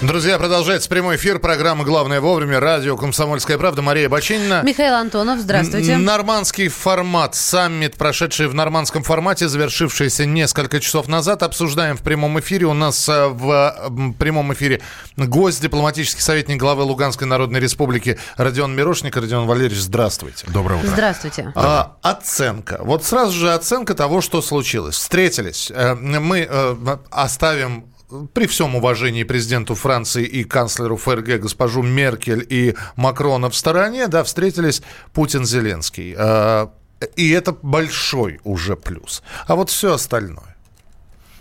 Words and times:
Друзья, 0.00 0.38
продолжается 0.38 0.88
прямой 0.88 1.16
эфир 1.16 1.40
программы 1.40 1.84
«Главное 1.84 2.20
вовремя». 2.20 2.60
Радио 2.60 2.96
«Комсомольская 2.96 3.58
правда». 3.58 3.82
Мария 3.82 4.08
Бочинина. 4.08 4.62
Михаил 4.64 4.94
Антонов, 4.94 5.40
здравствуйте. 5.40 5.96
Нормандский 5.96 6.68
формат. 6.68 7.34
Саммит, 7.34 7.96
прошедший 7.96 8.46
в 8.46 8.54
нормандском 8.54 9.02
формате, 9.02 9.48
завершившийся 9.48 10.24
несколько 10.24 10.78
часов 10.78 11.08
назад. 11.08 11.42
Обсуждаем 11.42 11.96
в 11.96 12.02
прямом 12.02 12.38
эфире. 12.38 12.66
У 12.66 12.74
нас 12.74 13.08
э, 13.08 13.26
в 13.26 14.14
прямом 14.20 14.52
эфире 14.52 14.82
гость, 15.16 15.60
дипломатический 15.62 16.22
советник 16.22 16.58
главы 16.58 16.84
Луганской 16.84 17.26
Народной 17.26 17.58
Республики 17.58 18.20
Родион 18.36 18.76
Мирошник. 18.76 19.16
Родион 19.16 19.48
Валерьевич, 19.48 19.80
здравствуйте. 19.80 20.46
Доброе 20.46 20.78
утро. 20.78 20.90
Здравствуйте. 20.90 21.52
А, 21.56 21.96
оценка. 22.02 22.78
Вот 22.82 23.04
сразу 23.04 23.32
же 23.32 23.52
оценка 23.52 23.94
того, 23.94 24.20
что 24.20 24.42
случилось. 24.42 24.94
Встретились. 24.94 25.72
Э, 25.74 25.96
мы 25.96 26.46
э, 26.48 26.96
оставим 27.10 27.86
при 28.32 28.46
всем 28.46 28.74
уважении 28.74 29.24
президенту 29.24 29.74
Франции 29.74 30.24
и 30.24 30.44
канцлеру 30.44 30.96
ФРГ 30.96 31.40
госпожу 31.40 31.82
Меркель 31.82 32.46
и 32.48 32.74
Макрона 32.96 33.50
в 33.50 33.56
стороне, 33.56 34.08
да, 34.08 34.24
встретились 34.24 34.82
Путин-Зеленский. 35.12 36.14
А, 36.16 36.72
и 37.16 37.30
это 37.30 37.52
большой 37.52 38.40
уже 38.44 38.76
плюс. 38.76 39.22
А 39.46 39.56
вот 39.56 39.70
все 39.70 39.94
остальное. 39.94 40.57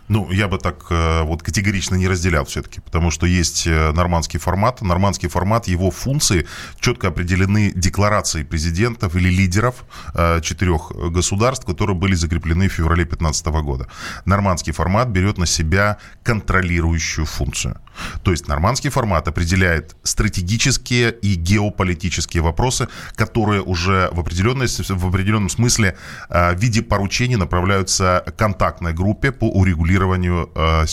Ну, 0.07 0.31
я 0.31 0.47
бы 0.47 0.57
так 0.57 0.85
э, 0.89 1.23
вот 1.23 1.43
категорично 1.43 1.95
не 1.95 2.07
разделял 2.07 2.45
все-таки, 2.45 2.79
потому 2.79 3.11
что 3.11 3.25
есть 3.25 3.67
э, 3.67 3.91
нормандский 3.91 4.39
формат. 4.39 4.81
Нормандский 4.81 5.27
формат, 5.27 5.67
его 5.67 5.91
функции 5.91 6.45
четко 6.79 7.09
определены 7.09 7.71
декларацией 7.75 8.45
президентов 8.45 9.15
или 9.15 9.29
лидеров 9.29 9.83
э, 10.13 10.39
четырех 10.41 10.91
государств, 11.11 11.65
которые 11.65 11.95
были 11.95 12.15
закреплены 12.15 12.69
в 12.69 12.73
феврале 12.73 13.03
2015 13.03 13.47
года. 13.47 13.87
Нормандский 14.25 14.71
формат 14.73 15.09
берет 15.09 15.37
на 15.37 15.45
себя 15.45 15.97
контролирующую 16.23 17.25
функцию. 17.25 17.81
То 18.23 18.31
есть 18.31 18.47
нормандский 18.47 18.89
формат 18.89 19.27
определяет 19.27 19.95
стратегические 20.03 21.11
и 21.11 21.35
геополитические 21.35 22.43
вопросы, 22.43 22.87
которые 23.15 23.61
уже 23.61 24.09
в, 24.11 24.17
в 24.17 25.07
определенном 25.07 25.49
смысле 25.49 25.97
в 26.29 26.55
виде 26.55 26.81
поручений 26.81 27.35
направляются 27.35 28.23
контактной 28.37 28.93
группе 28.93 29.31
по 29.31 29.49
урегулированию 29.49 30.49
э, 30.55 30.85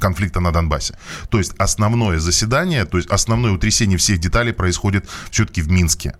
конфликта 0.00 0.40
на 0.40 0.52
Донбассе. 0.52 0.98
То 1.30 1.38
есть 1.38 1.54
основное 1.58 2.18
заседание, 2.18 2.84
то 2.84 2.96
есть 2.96 3.10
основное 3.10 3.52
утрясение 3.52 3.98
всех 3.98 4.18
деталей 4.18 4.52
происходит 4.52 5.08
все-таки 5.30 5.62
в 5.62 5.70
Минске. 5.70 6.14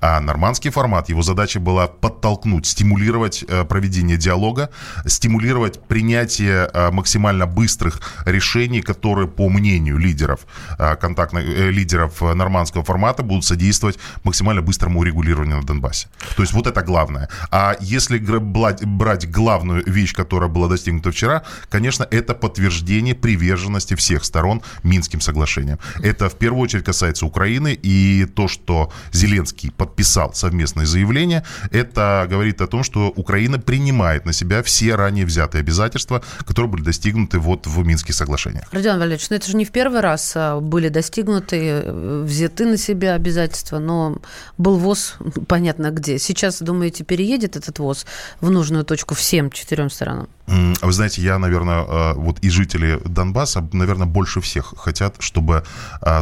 А 0.00 0.20
нормандский 0.20 0.70
формат, 0.70 1.08
его 1.08 1.22
задача 1.22 1.60
была 1.60 1.86
подтолкнуть, 1.86 2.66
стимулировать 2.66 3.44
э, 3.46 3.64
проведение 3.64 4.16
диалога, 4.16 4.70
стимулировать 5.06 5.82
принятие 5.86 6.70
э, 6.72 6.90
максимально 6.90 7.46
быстрых 7.46 8.00
решений, 8.26 8.80
которые, 8.80 9.28
по 9.28 9.48
мнению 9.48 9.98
лидеров, 9.98 10.46
э, 10.78 10.96
контактных, 10.96 11.44
лидеров 11.46 12.20
нормандского 12.20 12.84
формата, 12.84 13.22
будут 13.22 13.44
содействовать 13.44 13.98
максимально 14.24 14.62
быстрому 14.62 15.00
урегулированию 15.00 15.58
на 15.58 15.62
Донбассе. 15.62 16.08
То 16.36 16.42
есть 16.42 16.52
вот 16.52 16.66
это 16.66 16.82
главное. 16.82 17.28
А 17.50 17.76
если 17.80 18.18
брать 18.18 19.30
главную 19.30 19.84
вещь, 19.86 20.14
которая 20.14 20.48
была 20.48 20.68
достигнута 20.68 21.10
вчера, 21.10 21.42
конечно, 21.68 22.06
это 22.10 22.34
подтверждение 22.34 23.14
приверженности 23.14 23.94
всех 23.94 24.24
сторон 24.24 24.62
Минским 24.82 25.20
соглашениям. 25.20 25.78
Это 26.02 26.28
в 26.28 26.36
первую 26.36 26.62
очередь 26.62 26.84
касается 26.84 27.26
Украины 27.26 27.78
и 27.82 28.26
то, 28.26 28.48
что 28.48 28.92
Зеленский 29.12 29.63
подписал 29.70 30.34
совместное 30.34 30.86
заявление, 30.86 31.44
это 31.70 32.26
говорит 32.28 32.60
о 32.60 32.66
том, 32.66 32.82
что 32.82 33.12
Украина 33.16 33.58
принимает 33.58 34.24
на 34.26 34.32
себя 34.32 34.62
все 34.62 34.94
ранее 34.94 35.26
взятые 35.26 35.60
обязательства, 35.60 36.22
которые 36.46 36.70
были 36.70 36.82
достигнуты 36.82 37.38
вот 37.38 37.66
в 37.66 37.84
Минских 37.84 38.14
соглашениях. 38.14 38.64
Родион 38.72 38.98
Валерьевич, 38.98 39.30
ну 39.30 39.36
это 39.36 39.50
же 39.50 39.56
не 39.56 39.64
в 39.64 39.70
первый 39.70 40.00
раз 40.00 40.32
а, 40.36 40.60
были 40.60 40.88
достигнуты, 40.88 41.82
э, 41.84 42.22
взяты 42.24 42.66
на 42.66 42.76
себя 42.76 43.14
обязательства, 43.14 43.78
но 43.78 44.18
был 44.58 44.78
ВОЗ, 44.78 45.16
понятно 45.48 45.90
где. 45.90 46.18
Сейчас, 46.18 46.60
думаете, 46.60 47.04
переедет 47.04 47.56
этот 47.56 47.78
ВОЗ 47.78 48.06
в 48.40 48.50
нужную 48.50 48.84
точку 48.84 49.14
всем 49.14 49.50
четырем 49.50 49.90
сторонам? 49.90 50.28
Вы 50.46 50.92
знаете, 50.92 51.22
я, 51.22 51.38
наверное, 51.38 51.84
э, 51.84 52.12
вот 52.14 52.38
и 52.40 52.50
жители 52.50 53.00
Донбасса, 53.04 53.66
наверное, 53.72 54.06
больше 54.06 54.40
всех 54.40 54.74
хотят, 54.76 55.16
чтобы 55.18 55.64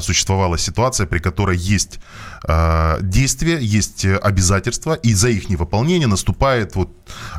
существовала 0.00 0.58
ситуация, 0.58 1.06
при 1.06 1.18
которой 1.18 1.56
есть 1.56 1.98
действия 3.00 3.31
действия, 3.32 3.58
есть 3.58 4.04
обязательства, 4.04 4.94
и 4.94 5.14
за 5.14 5.28
их 5.28 5.48
невыполнение 5.48 6.08
наступает 6.08 6.76
вот 6.76 6.90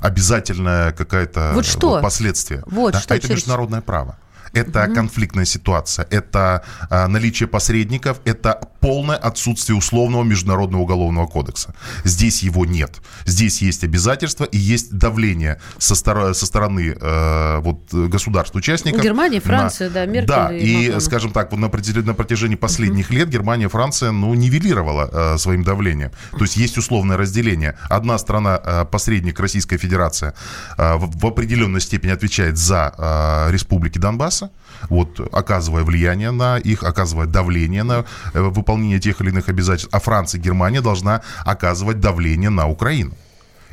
обязательная 0.02 0.92
какая-то 0.92 1.52
вот 1.54 1.66
что? 1.66 1.90
Вот 1.90 2.02
последствие. 2.02 2.64
Вот 2.66 2.94
да? 2.94 3.00
что 3.02 3.14
а 3.14 3.18
это 3.18 3.32
международное 3.32 3.82
право 3.82 4.18
это 4.54 4.86
угу. 4.86 4.96
конфликтная 4.96 5.46
ситуация, 5.46 6.08
это 6.10 6.64
а, 6.90 7.08
наличие 7.08 7.48
посредников, 7.48 8.22
это 8.26 8.60
полное 8.80 9.18
отсутствие 9.18 9.78
условного 9.78 10.24
международного 10.24 10.82
уголовного 10.82 11.28
кодекса. 11.28 11.74
Здесь 12.04 12.44
его 12.44 12.66
нет. 12.66 13.02
Здесь 13.26 13.62
есть 13.62 13.84
обязательства 13.84 14.44
и 14.44 14.58
есть 14.58 14.96
давление 14.98 15.60
со, 15.78 15.96
стор- 15.96 16.34
со 16.34 16.46
стороны 16.46 16.96
э, 17.00 17.60
вот, 17.60 17.94
государств-участников. 17.94 19.02
Германия, 19.02 19.40
Франция, 19.40 19.88
на... 19.88 19.94
да, 19.94 20.06
Меркель 20.06 20.28
Да, 20.28 20.54
и, 20.54 20.98
и 20.98 21.00
скажем 21.00 21.32
так, 21.32 21.52
вот 21.52 21.60
на, 21.60 21.72
на 22.04 22.14
протяжении 22.14 22.56
последних 22.56 23.08
угу. 23.08 23.16
лет 23.16 23.30
Германия, 23.30 23.70
Франция, 23.70 24.12
ну, 24.12 24.34
нивелировала 24.34 25.10
э, 25.12 25.38
своим 25.38 25.64
давлением. 25.64 26.12
То 26.32 26.42
есть 26.42 26.58
есть 26.58 26.78
условное 26.78 27.18
разделение. 27.18 27.78
Одна 27.90 28.18
страна, 28.18 28.62
э, 28.64 28.86
посредник 28.86 29.40
Российская 29.40 29.78
Федерация, 29.78 30.34
э, 30.78 30.96
в, 30.96 31.20
в 31.20 31.26
определенной 31.26 31.82
степени 31.82 32.12
отвечает 32.12 32.58
за 32.58 32.94
э, 32.98 33.52
республики 33.52 33.98
Донбасса, 33.98 34.43
Донбасса, 34.44 34.52
вот, 34.90 35.20
оказывая 35.32 35.84
влияние 35.84 36.32
на 36.32 36.58
их, 36.58 36.84
оказывая 36.84 37.26
давление 37.26 37.84
на 37.84 38.06
э, 38.34 38.42
выполнение 38.42 39.00
тех 39.00 39.22
или 39.22 39.30
иных 39.30 39.50
обязательств. 39.50 39.90
А 39.94 40.00
Франция 40.00 40.40
и 40.40 40.44
Германия 40.44 40.82
должна 40.82 41.22
оказывать 41.46 42.00
давление 42.00 42.50
на 42.50 42.68
Украину. 42.68 43.14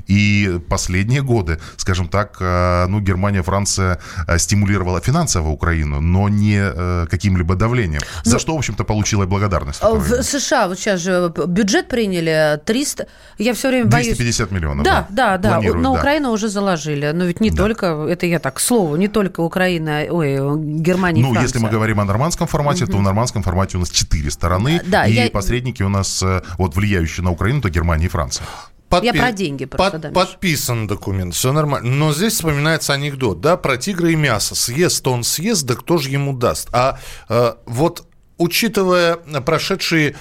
И 0.06 0.60
последние 0.68 1.22
годы, 1.22 1.58
скажем 1.76 2.08
так, 2.08 2.36
э, 2.40 2.86
ну, 2.88 3.00
Германия, 3.00 3.42
Франция 3.42 3.98
э, 4.26 4.38
стимулировала 4.38 5.00
финансово 5.00 5.48
Украину, 5.48 6.00
но 6.00 6.28
не 6.28 6.60
э, 6.60 7.06
каким-либо 7.10 7.54
давлением. 7.54 8.00
За 8.24 8.34
ну, 8.34 8.38
что, 8.38 8.54
в 8.54 8.58
общем-то, 8.58 8.84
получила 8.84 9.26
благодарность. 9.26 9.82
В 9.82 10.22
США 10.22 10.68
вот 10.68 10.78
сейчас 10.78 11.00
же 11.00 11.32
бюджет 11.46 11.88
приняли 11.88 12.60
300, 12.64 13.06
я 13.38 13.54
все 13.54 13.68
время 13.68 13.86
250 13.86 14.50
боюсь... 14.50 14.60
миллионов. 14.60 14.84
Да, 14.84 15.06
да, 15.10 15.38
да, 15.38 15.60
на 15.60 15.82
да. 15.82 15.90
Украину 15.90 16.30
уже 16.30 16.48
заложили. 16.48 17.10
Но 17.14 17.24
ведь 17.24 17.40
не 17.40 17.50
да. 17.50 17.56
только, 17.56 17.86
это 18.08 18.26
я 18.26 18.38
так, 18.38 18.54
к 18.54 18.60
слову, 18.60 18.96
не 18.96 19.08
только 19.08 19.40
Украина, 19.40 20.02
ой, 20.10 20.36
Германия 20.80 21.22
Ну, 21.22 21.40
если 21.40 21.58
мы 21.58 21.68
говорим 21.68 22.00
о 22.00 22.04
нормандском 22.04 22.46
формате, 22.46 22.84
угу. 22.84 22.92
то 22.92 22.98
в 22.98 23.02
нормандском 23.02 23.42
формате 23.42 23.76
у 23.76 23.80
нас 23.80 23.90
четыре 23.90 24.30
стороны, 24.30 24.80
да, 24.86 25.06
и 25.06 25.12
я... 25.12 25.30
посредники 25.30 25.82
у 25.82 25.88
нас, 25.88 26.24
вот 26.58 26.76
влияющие 26.76 27.24
на 27.24 27.30
Украину, 27.30 27.60
то 27.60 27.68
Германия 27.68 28.06
и 28.06 28.08
Франция. 28.08 28.46
Подпи... 28.90 29.06
Я 29.06 29.12
про 29.14 29.30
деньги 29.30 29.66
просто, 29.66 29.92
Под, 29.92 30.00
да, 30.00 30.10
Подписан 30.10 30.88
документ, 30.88 31.34
все 31.34 31.52
нормально. 31.52 31.88
Но 31.94 32.12
здесь 32.12 32.34
вспоминается 32.34 32.92
анекдот, 32.92 33.40
да, 33.40 33.56
про 33.56 33.76
тигра 33.76 34.10
и 34.10 34.16
мясо. 34.16 34.56
Съест 34.56 35.06
он 35.06 35.22
съест, 35.22 35.64
да 35.64 35.76
кто 35.76 35.96
же 35.96 36.10
ему 36.10 36.36
даст? 36.36 36.68
А 36.72 36.98
э, 37.28 37.54
вот 37.66 38.04
учитывая 38.36 39.14
прошедшие 39.16 40.16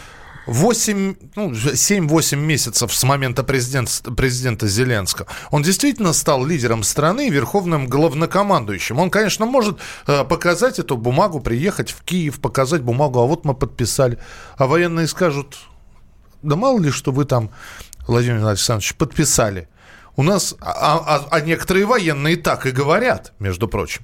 8, 0.45 1.15
ну, 1.35 1.51
7-8 1.51 2.35
месяцев 2.35 2.93
с 2.93 3.03
момента 3.03 3.43
президент, 3.43 4.03
президента 4.15 4.67
Зеленского, 4.67 5.27
он 5.49 5.63
действительно 5.63 6.13
стал 6.13 6.45
лидером 6.45 6.83
страны 6.83 7.27
и 7.27 7.31
верховным 7.31 7.87
главнокомандующим. 7.87 8.99
Он, 8.99 9.09
конечно, 9.09 9.47
может 9.47 9.79
э, 10.05 10.23
показать 10.25 10.77
эту 10.77 10.95
бумагу, 10.95 11.39
приехать 11.39 11.91
в 11.91 12.03
Киев, 12.03 12.39
показать 12.39 12.83
бумагу, 12.83 13.19
а 13.19 13.25
вот 13.25 13.45
мы 13.45 13.55
подписали. 13.55 14.19
А 14.57 14.67
военные 14.67 15.07
скажут, 15.07 15.57
да 16.41 16.55
мало 16.55 16.79
ли, 16.79 16.91
что 16.91 17.11
вы 17.11 17.25
там 17.25 17.51
Владимир 18.09 18.43
Александрович, 18.43 18.95
подписали. 18.95 19.67
У 20.15 20.23
нас, 20.23 20.55
а, 20.59 20.97
а, 20.97 21.27
а 21.31 21.39
некоторые 21.41 21.85
военные 21.85 22.35
так 22.35 22.65
и 22.65 22.71
говорят, 22.71 23.31
между 23.39 23.67
прочим. 23.67 24.01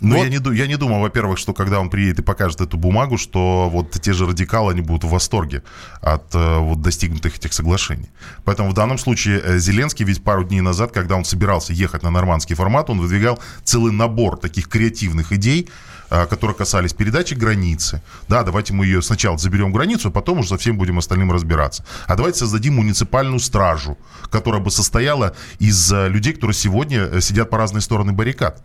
Но 0.00 0.10
ну, 0.10 0.16
вот. 0.18 0.24
я, 0.24 0.28
не, 0.28 0.56
я 0.56 0.66
не 0.66 0.76
думаю, 0.76 1.00
во-первых, 1.00 1.38
что 1.38 1.54
когда 1.54 1.80
он 1.80 1.90
приедет 1.90 2.20
и 2.20 2.22
покажет 2.22 2.60
эту 2.60 2.76
бумагу, 2.76 3.16
что 3.16 3.68
вот 3.68 3.90
те 3.90 4.12
же 4.12 4.26
радикалы, 4.26 4.72
они 4.72 4.82
будут 4.82 5.04
в 5.04 5.08
восторге 5.08 5.62
от 6.02 6.32
э, 6.34 6.58
вот, 6.58 6.82
достигнутых 6.82 7.38
этих 7.38 7.52
соглашений. 7.52 8.10
Поэтому 8.44 8.70
в 8.70 8.74
данном 8.74 8.98
случае 8.98 9.40
э, 9.42 9.58
Зеленский 9.58 10.04
ведь 10.04 10.22
пару 10.22 10.44
дней 10.44 10.60
назад, 10.60 10.92
когда 10.92 11.16
он 11.16 11.24
собирался 11.24 11.72
ехать 11.72 12.02
на 12.02 12.10
нормандский 12.10 12.54
формат, 12.54 12.90
он 12.90 13.00
выдвигал 13.00 13.40
целый 13.64 13.92
набор 13.92 14.38
таких 14.38 14.68
креативных 14.68 15.32
идей, 15.32 15.68
а, 15.68 15.72
которые 16.08 16.56
касались 16.56 16.92
передачи 16.92 17.34
границы. 17.34 18.02
Да, 18.28 18.42
давайте 18.42 18.72
мы 18.72 18.86
ее 18.86 19.02
сначала 19.02 19.38
заберем 19.38 19.72
границу, 19.72 20.08
а 20.08 20.10
потом 20.10 20.40
уже 20.40 20.48
со 20.48 20.58
всем 20.58 20.76
будем 20.76 20.98
остальным 20.98 21.32
разбираться. 21.32 21.84
А 22.06 22.16
давайте 22.16 22.38
создадим 22.38 22.74
муниципальную 22.74 23.40
стражу, 23.40 23.98
которая 24.30 24.60
бы 24.60 24.70
состояла 24.70 25.34
из 25.58 25.92
э, 25.92 26.08
людей, 26.08 26.32
которые 26.32 26.54
сегодня 26.54 27.00
э, 27.00 27.20
сидят 27.20 27.50
по 27.50 27.58
разные 27.58 27.80
стороны 27.80 28.12
баррикад. 28.12 28.62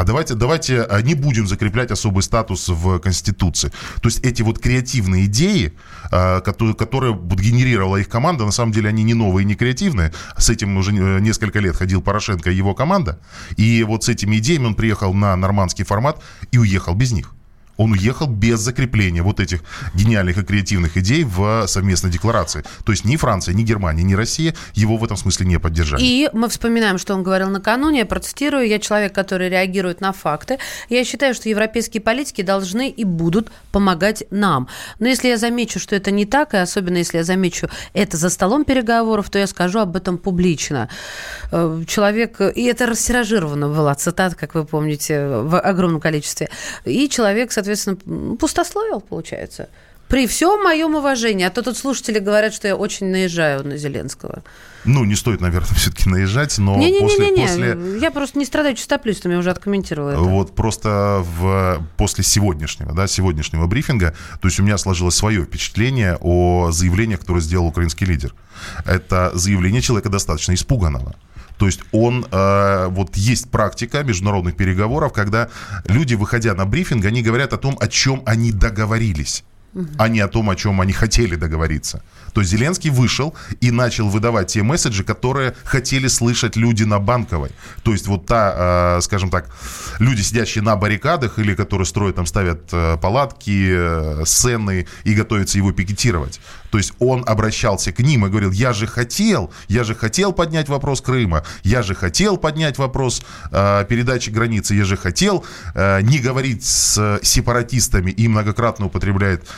А 0.00 0.04
давайте, 0.04 0.34
давайте 0.34 0.82
а, 0.82 1.02
не 1.02 1.14
будем 1.14 1.46
закреплять 1.46 1.90
особый 1.90 2.22
статус 2.22 2.70
в 2.70 3.00
Конституции. 3.00 3.70
То 4.00 4.08
есть 4.08 4.20
эти 4.24 4.40
вот 4.40 4.58
креативные 4.58 5.26
идеи, 5.26 5.74
а, 6.10 6.40
которые, 6.40 6.74
которые 6.74 7.14
генерировала 7.14 7.98
их 7.98 8.08
команда, 8.08 8.46
на 8.46 8.50
самом 8.50 8.72
деле 8.72 8.88
они 8.88 9.02
не 9.02 9.12
новые, 9.12 9.44
не 9.44 9.56
креативные. 9.56 10.10
С 10.38 10.48
этим 10.48 10.78
уже 10.78 10.92
несколько 10.92 11.58
лет 11.58 11.76
ходил 11.76 12.00
Порошенко 12.00 12.50
и 12.50 12.56
его 12.56 12.74
команда. 12.74 13.18
И 13.58 13.82
вот 13.82 14.04
с 14.04 14.08
этими 14.08 14.38
идеями 14.38 14.68
он 14.68 14.74
приехал 14.74 15.12
на 15.12 15.36
нормандский 15.36 15.84
формат 15.84 16.22
и 16.50 16.56
уехал 16.56 16.94
без 16.94 17.12
них 17.12 17.34
он 17.76 17.92
уехал 17.92 18.26
без 18.26 18.60
закрепления 18.60 19.22
вот 19.22 19.40
этих 19.40 19.62
гениальных 19.94 20.38
и 20.38 20.42
креативных 20.42 20.96
идей 20.96 21.24
в 21.24 21.66
совместной 21.66 22.10
декларации. 22.10 22.62
То 22.84 22.92
есть 22.92 23.04
ни 23.04 23.16
Франция, 23.16 23.54
ни 23.54 23.62
Германия, 23.62 24.02
ни 24.02 24.14
Россия 24.14 24.54
его 24.74 24.96
в 24.96 25.04
этом 25.04 25.16
смысле 25.16 25.46
не 25.46 25.58
поддержали. 25.58 26.02
И 26.02 26.28
мы 26.32 26.48
вспоминаем, 26.48 26.98
что 26.98 27.14
он 27.14 27.22
говорил 27.22 27.48
накануне. 27.48 28.00
Я 28.00 28.06
протестирую. 28.06 28.68
Я 28.68 28.78
человек, 28.78 29.14
который 29.14 29.48
реагирует 29.48 30.00
на 30.00 30.12
факты. 30.12 30.58
Я 30.88 31.04
считаю, 31.04 31.34
что 31.34 31.48
европейские 31.48 32.02
политики 32.02 32.42
должны 32.42 32.90
и 32.90 33.04
будут 33.04 33.50
помогать 33.72 34.24
нам. 34.30 34.68
Но 34.98 35.08
если 35.08 35.28
я 35.28 35.38
замечу, 35.38 35.78
что 35.78 35.96
это 35.96 36.10
не 36.10 36.26
так, 36.26 36.54
и 36.54 36.58
особенно 36.58 36.98
если 36.98 37.18
я 37.18 37.24
замечу 37.24 37.68
это 37.94 38.16
за 38.16 38.28
столом 38.28 38.64
переговоров, 38.64 39.30
то 39.30 39.38
я 39.38 39.46
скажу 39.46 39.78
об 39.78 39.96
этом 39.96 40.18
публично. 40.18 40.88
Э, 41.50 41.82
человек, 41.86 42.40
и 42.40 42.64
это 42.64 42.86
растиражировано 42.86 43.68
была 43.68 43.94
цитата, 43.94 44.36
как 44.36 44.54
вы 44.54 44.64
помните, 44.64 45.26
в 45.26 45.58
огромном 45.58 46.00
количестве. 46.00 46.50
И 46.84 47.08
человек, 47.08 47.52
соответственно, 47.52 47.69
соответственно, 47.74 48.36
пустословил, 48.36 49.00
получается. 49.00 49.68
При 50.08 50.26
всем 50.26 50.62
моем 50.64 50.96
уважении. 50.96 51.44
А 51.44 51.50
то 51.50 51.62
тут 51.62 51.78
слушатели 51.78 52.18
говорят, 52.18 52.52
что 52.52 52.66
я 52.66 52.74
очень 52.74 53.06
наезжаю 53.06 53.64
на 53.64 53.76
Зеленского. 53.76 54.42
Ну, 54.84 55.04
не 55.04 55.14
стоит, 55.14 55.40
наверное, 55.40 55.68
все-таки 55.76 56.08
наезжать, 56.08 56.58
но 56.58 56.76
не, 56.76 56.90
не, 56.90 57.00
после, 57.00 57.30
не, 57.30 57.36
не, 57.36 57.46
после... 57.46 58.00
Я 58.00 58.10
просто 58.10 58.38
не 58.38 58.44
страдаю 58.44 58.74
чистоплюйством, 58.74 59.32
я 59.32 59.38
уже 59.38 59.50
откомментировала 59.50 60.10
это. 60.10 60.20
Вот 60.20 60.54
просто 60.56 61.24
в, 61.38 61.86
после 61.96 62.24
сегодняшнего, 62.24 62.92
да, 62.92 63.06
сегодняшнего 63.06 63.66
брифинга, 63.66 64.14
то 64.40 64.48
есть 64.48 64.58
у 64.58 64.64
меня 64.64 64.78
сложилось 64.78 65.14
свое 65.14 65.44
впечатление 65.44 66.18
о 66.20 66.70
заявлениях, 66.72 67.20
которые 67.20 67.42
сделал 67.42 67.66
украинский 67.66 68.06
лидер. 68.06 68.34
Это 68.84 69.30
заявление 69.34 69.80
человека 69.80 70.08
достаточно 70.08 70.54
испуганного. 70.54 71.14
То 71.60 71.66
есть 71.66 71.80
он, 71.92 72.26
э, 72.32 72.86
вот 72.88 73.16
есть 73.16 73.50
практика 73.50 74.02
международных 74.02 74.56
переговоров, 74.56 75.12
когда 75.12 75.50
люди, 75.84 76.14
выходя 76.14 76.54
на 76.54 76.64
брифинг, 76.64 77.04
они 77.04 77.22
говорят 77.22 77.52
о 77.52 77.58
том, 77.58 77.76
о 77.78 77.86
чем 77.86 78.22
они 78.24 78.50
договорились 78.50 79.44
а 79.98 80.08
не 80.08 80.20
о 80.20 80.28
том, 80.28 80.50
о 80.50 80.56
чем 80.56 80.80
они 80.80 80.92
хотели 80.92 81.36
договориться. 81.36 82.02
То 82.32 82.40
есть 82.40 82.50
Зеленский 82.50 82.90
вышел 82.90 83.34
и 83.60 83.70
начал 83.70 84.08
выдавать 84.08 84.48
те 84.48 84.62
месседжи, 84.62 85.04
которые 85.04 85.54
хотели 85.64 86.08
слышать 86.08 86.56
люди 86.56 86.84
на 86.84 86.98
Банковой. 86.98 87.50
То 87.82 87.92
есть 87.92 88.06
вот 88.08 88.26
та, 88.26 88.96
э, 88.96 89.00
скажем 89.02 89.30
так, 89.30 89.48
люди, 90.00 90.22
сидящие 90.22 90.62
на 90.62 90.76
баррикадах 90.76 91.38
или 91.38 91.54
которые 91.54 91.86
строят, 91.86 92.16
там 92.16 92.26
ставят 92.26 92.68
э, 92.72 92.96
палатки, 93.00 93.68
э, 93.70 94.24
сцены 94.26 94.86
и 95.04 95.14
готовятся 95.14 95.58
его 95.58 95.72
пикетировать. 95.72 96.40
То 96.70 96.78
есть 96.78 96.92
он 97.00 97.24
обращался 97.26 97.92
к 97.92 97.98
ним 97.98 98.26
и 98.26 98.28
говорил, 98.28 98.52
я 98.52 98.72
же 98.72 98.86
хотел, 98.86 99.52
я 99.68 99.82
же 99.82 99.94
хотел 99.94 100.32
поднять 100.32 100.68
вопрос 100.68 101.00
Крыма, 101.00 101.42
я 101.64 101.82
же 101.82 101.94
хотел 101.94 102.36
поднять 102.36 102.78
вопрос 102.78 103.22
передачи 103.50 104.30
границы, 104.30 104.74
я 104.74 104.84
же 104.84 104.96
хотел 104.96 105.44
не 105.74 106.18
говорить 106.18 106.64
с 106.64 107.18
сепаратистами 107.22 108.10
и 108.10 108.28
многократно 108.28 108.86
употребляет 108.86 109.48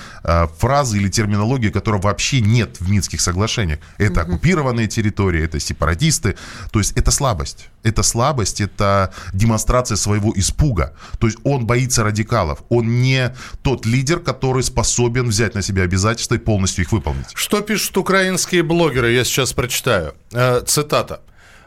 фразы 0.59 0.99
или 0.99 1.09
терминологии, 1.09 1.69
которая 1.69 2.01
вообще 2.01 2.41
не 2.41 2.63
нет 2.63 2.81
в 2.81 2.91
Минских 2.91 3.21
соглашениях. 3.21 3.79
Это 3.99 4.23
угу. 4.23 4.33
оккупированные 4.33 4.87
территории, 4.87 5.43
это 5.43 5.61
сепаратисты. 5.61 6.37
То 6.71 6.79
есть 6.79 6.93
это 6.93 7.11
слабость. 7.11 7.69
Это 7.83 8.03
слабость, 8.03 8.61
это 8.61 9.13
демонстрация 9.33 9.97
своего 9.97 10.33
испуга. 10.37 10.95
То 11.19 11.27
есть 11.27 11.39
он 11.45 11.67
боится 11.67 12.05
радикалов. 12.05 12.63
Он 12.69 13.03
не 13.03 13.35
тот 13.63 13.87
лидер, 13.87 14.21
который 14.21 14.63
способен 14.63 15.29
взять 15.29 15.55
на 15.55 15.63
себя 15.63 15.83
обязательства 15.83 16.37
и 16.37 16.39
полностью 16.39 16.85
их 16.85 16.93
выполнить. 16.93 17.02
Что 17.35 17.61
пишут 17.61 17.97
украинские 17.97 18.63
блогеры? 18.63 19.13
Я 19.13 19.25
сейчас 19.25 19.53
прочитаю. 19.53 20.15
Э, 20.33 20.63
цитата. 20.67 21.21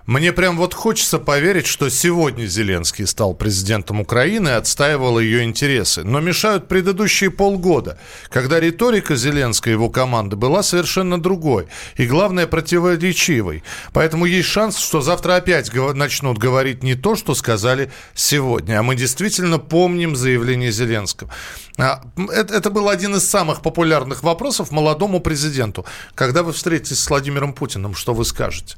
Мне 0.05 0.31
прям 0.31 0.57
вот 0.57 0.75
хочется 0.75 1.17
поверить, 1.17 1.65
что 1.65 1.89
сегодня 1.89 2.45
Зеленский 2.45 3.07
стал 3.07 3.33
президентом 3.33 4.01
Украины 4.01 4.49
и 4.49 4.51
отстаивал 4.51 5.19
ее 5.19 5.43
интересы. 5.43 6.03
Но 6.03 6.19
мешают 6.19 6.67
предыдущие 6.67 7.31
полгода, 7.31 7.97
когда 8.29 8.59
риторика 8.59 9.15
Зеленской 9.15 9.71
и 9.71 9.75
его 9.75 9.89
команды 9.89 10.35
была 10.35 10.61
совершенно 10.61 11.19
другой. 11.19 11.67
И, 11.95 12.05
главное, 12.05 12.45
противоречивой. 12.45 13.63
Поэтому 13.93 14.25
есть 14.25 14.47
шанс, 14.47 14.77
что 14.77 15.01
завтра 15.01 15.37
опять 15.37 15.73
начнут 15.73 16.37
говорить 16.37 16.83
не 16.83 16.93
то, 16.93 17.15
что 17.15 17.33
сказали 17.33 17.91
сегодня. 18.13 18.79
А 18.79 18.83
мы 18.83 18.95
действительно 18.95 19.57
помним 19.57 20.15
заявление 20.15 20.71
Зеленского. 20.71 21.31
А, 21.77 22.03
это, 22.31 22.69
был 22.69 22.89
один 22.89 23.15
из 23.15 23.27
самых 23.27 23.61
популярных 23.63 24.21
вопросов 24.21 24.69
молодому 24.69 25.19
президенту. 25.19 25.83
Когда 26.13 26.43
вы 26.43 26.53
встретитесь 26.53 26.99
с 26.99 27.09
Владимиром 27.09 27.53
Путиным, 27.53 27.95
что 27.95 28.13
вы 28.13 28.23
скажете? 28.23 28.77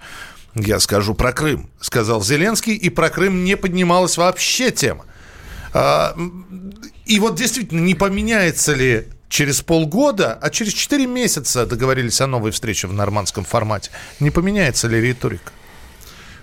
Я 0.59 0.80
скажу 0.80 1.13
про 1.13 1.31
Крым, 1.31 1.69
сказал 1.80 2.24
Зеленский, 2.24 2.74
и 2.74 2.89
про 2.89 3.09
Крым 3.09 3.44
не 3.44 3.56
поднималась 3.56 4.18
вообще 4.18 4.71
тема. 4.71 5.06
А, 5.74 6.15
и 7.06 7.19
вот 7.19 7.36
действительно, 7.36 7.81
не 7.81 7.95
поменяется 7.95 8.74
ли 8.74 9.07
через 9.30 9.62
полгода, 9.62 10.33
а 10.42 10.50
через 10.50 10.74
4 10.74 11.06
месяца 11.06 11.65
договорились 11.65 12.21
о 12.21 12.27
новой 12.27 12.51
встрече 12.51 12.88
в 12.88 12.94
нормандском 12.94 13.44
формате, 13.44 13.92
не 14.19 14.31
поменяется 14.31 14.88
ли 14.88 15.00
риторика? 15.00 15.51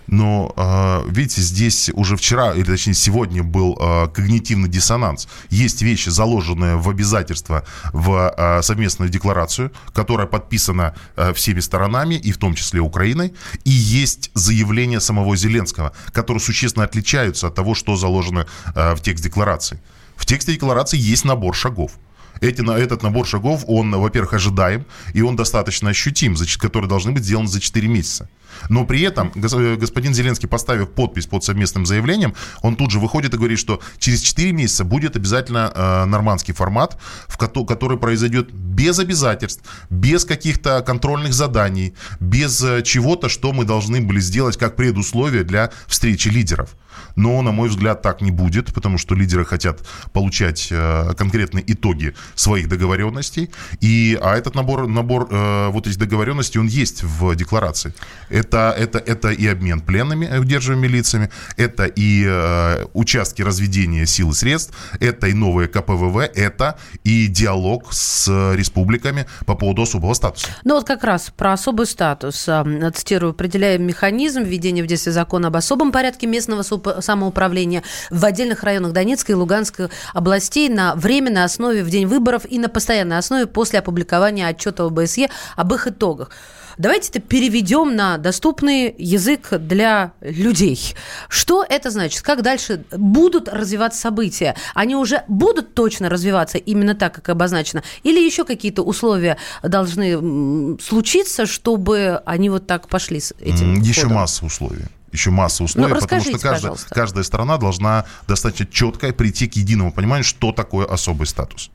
Но, 0.07 0.53
а, 0.57 1.05
видите, 1.09 1.41
здесь 1.41 1.91
уже 1.95 2.17
вчера, 2.17 2.53
или 2.55 2.65
точнее 2.65 2.95
сегодня 2.95 3.43
был 3.43 3.77
а, 3.81 4.09
когнитивный 4.09 4.69
диссонанс. 4.69 5.29
Есть 5.51 5.83
вещи, 5.83 6.11
заложенные 6.11 6.77
в 6.77 6.89
обязательства 6.89 7.65
в 7.93 8.33
а, 8.37 8.63
совместную 8.63 9.11
декларацию, 9.11 9.73
которая 9.93 10.27
подписана 10.27 10.95
всеми 11.35 11.61
сторонами, 11.61 12.15
и 12.15 12.33
в 12.33 12.39
том 12.39 12.55
числе 12.55 12.81
Украиной, 12.81 13.35
и 13.65 13.71
есть 13.71 14.31
заявления 14.35 15.01
самого 15.01 15.37
Зеленского, 15.37 15.93
которые 16.13 16.41
существенно 16.41 16.85
отличаются 16.85 17.49
от 17.49 17.55
того, 17.55 17.75
что 17.75 17.97
заложено 17.97 18.47
в 18.75 18.99
текст 19.01 19.25
декларации. 19.25 19.81
В 20.17 20.27
тексте 20.27 20.53
декларации 20.53 20.99
есть 20.99 21.25
набор 21.25 21.55
шагов. 21.55 21.93
Эти, 22.41 22.63
этот 22.79 23.03
набор 23.03 23.27
шагов, 23.27 23.65
он, 23.67 23.93
во-первых, 23.93 24.35
ожидаем, 24.35 24.87
и 25.13 25.23
он 25.23 25.37
достаточно 25.37 25.91
ощутим, 25.91 26.37
который 26.59 26.89
должны 26.89 27.13
быть 27.13 27.25
сделаны 27.25 27.49
за 27.49 27.61
4 27.61 27.89
месяца. 27.89 28.29
Но 28.69 28.85
при 28.85 29.01
этом 29.03 29.33
господин 29.35 30.15
Зеленский, 30.15 30.49
поставив 30.49 30.91
подпись 30.91 31.27
под 31.27 31.45
совместным 31.45 31.87
заявлением, 31.87 32.35
он 32.63 32.77
тут 32.77 32.91
же 32.91 33.01
выходит 33.01 33.35
и 33.35 33.37
говорит, 33.37 33.59
что 33.59 33.81
через 33.99 34.21
4 34.21 34.53
месяца 34.53 34.85
будет 34.85 35.17
обязательно 35.17 35.73
э, 35.75 36.05
нормандский 36.05 36.55
формат, 36.55 36.99
в 37.27 37.37
ко- 37.37 37.65
который 37.65 37.99
произойдет 37.99 38.53
без 38.53 38.99
обязательств, 38.99 39.63
без 39.91 40.25
каких-то 40.25 40.83
контрольных 40.83 41.33
заданий, 41.33 41.95
без 42.21 42.63
э, 42.63 42.83
чего-то, 42.83 43.29
что 43.29 43.53
мы 43.53 43.65
должны 43.65 44.01
были 44.01 44.21
сделать 44.21 44.57
как 44.57 44.77
предусловие 44.77 45.45
для 45.45 45.71
встречи 45.87 46.29
лидеров. 46.29 46.77
Но, 47.17 47.43
на 47.43 47.53
мой 47.53 47.69
взгляд, 47.69 48.03
так 48.03 48.21
не 48.21 48.31
будет, 48.31 48.73
потому 48.75 48.99
что 48.99 49.15
лидеры 49.15 49.45
хотят 49.45 49.81
получать 50.13 50.69
э, 50.71 51.15
конкретные 51.17 51.65
итоги 51.67 52.15
своих 52.35 52.69
договоренностей. 52.69 53.51
И, 53.81 54.19
а 54.21 54.37
этот 54.37 54.55
набор, 54.55 54.87
набор 54.87 55.29
э, 55.31 55.69
вот 55.69 55.87
этих 55.87 55.99
договоренностей, 55.99 56.59
он 56.59 56.67
есть 56.67 57.03
в 57.03 57.35
декларации. 57.35 57.95
Это, 58.29 58.75
это, 58.77 58.99
это 58.99 59.31
и 59.31 59.47
обмен 59.47 59.81
пленными 59.81 60.39
удерживаемыми 60.39 60.87
лицами, 60.87 61.31
это 61.57 61.85
и 61.85 62.25
э, 62.27 62.87
участки 62.95 63.43
разведения 63.43 64.07
сил 64.07 64.31
и 64.31 64.35
средств, 64.35 64.75
это 65.01 65.27
и 65.29 65.33
новые 65.33 65.69
КПВВ, 65.69 66.17
это 66.35 66.79
и 67.05 67.27
диалог 67.27 67.93
с 67.93 68.29
республиками 68.55 69.27
по 69.47 69.55
поводу 69.55 69.83
особого 69.83 70.15
статуса. 70.15 70.49
Ну 70.65 70.75
вот 70.75 70.87
как 70.87 71.05
раз 71.05 71.33
про 71.37 71.53
особый 71.53 71.87
статус. 71.87 72.49
Цитирую, 72.95 73.31
определяем 73.31 73.87
механизм 73.87 74.43
введения 74.43 74.83
в 74.83 74.87
действие 74.87 75.13
закона 75.13 75.49
об 75.49 75.57
особом 75.57 75.93
порядке 75.93 76.27
местного 76.27 76.63
самоуправления 77.01 77.83
в 78.11 78.25
отдельных 78.25 78.63
районах 78.63 78.93
Донецкой 78.93 79.35
и 79.35 79.37
Луганской 79.37 79.89
областей 80.13 80.69
на 80.69 80.95
временной 80.95 81.45
основе 81.45 81.83
в 81.83 81.91
день 81.91 82.07
выборов 82.07 82.47
и 82.49 82.59
на 82.59 82.69
постоянной 82.69 83.19
основе 83.19 83.47
после 83.47 83.79
опубликования 83.79 84.47
отчета 84.47 84.85
ОБСЕ 84.85 85.31
об 85.57 85.75
их 85.75 85.87
итогах. 85.87 86.31
Давайте 86.79 87.11
это 87.11 87.21
переведем 87.21 87.95
на 87.95 88.19
доступный 88.19 88.95
язык 88.99 89.49
для 89.59 90.13
людей. 90.21 90.95
Что 91.29 91.65
это 91.69 91.91
значит? 91.91 92.23
Как 92.23 92.43
дальше 92.43 92.85
будут 92.91 93.49
развиваться 93.49 94.01
события? 94.01 94.57
Они 94.75 94.97
уже 94.97 95.23
будут 95.29 95.75
точно 95.75 96.09
развиваться 96.09 96.59
именно 96.59 96.95
так, 96.95 97.15
как 97.15 97.29
обозначено? 97.29 97.83
Или 98.03 98.19
еще 98.19 98.45
какие-то 98.45 98.83
условия 98.83 99.37
должны 99.63 100.79
случиться, 100.81 101.47
чтобы 101.47 102.21
они 102.27 102.51
вот 102.51 102.67
так 102.67 102.89
пошли 102.89 103.21
с 103.21 103.33
этим? 103.39 103.81
Еще 103.81 104.03
ходом? 104.03 104.17
масса 104.17 104.45
условий 104.45 104.87
еще 105.15 105.31
масса 105.31 105.65
условий, 105.65 105.95
ну, 105.95 106.01
потому 106.01 106.21
что 106.21 106.39
каждая, 106.39 106.75
каждая 106.91 107.25
страна 107.25 107.57
должна 107.57 108.05
достаточно 108.29 108.67
четко 108.67 109.13
прийти 109.13 109.47
к 109.49 109.57
единому 109.57 109.93
пониманию, 109.93 110.25
что 110.25 110.53
такое 110.53 110.87
особый 110.87 111.27
статус. 111.27 111.71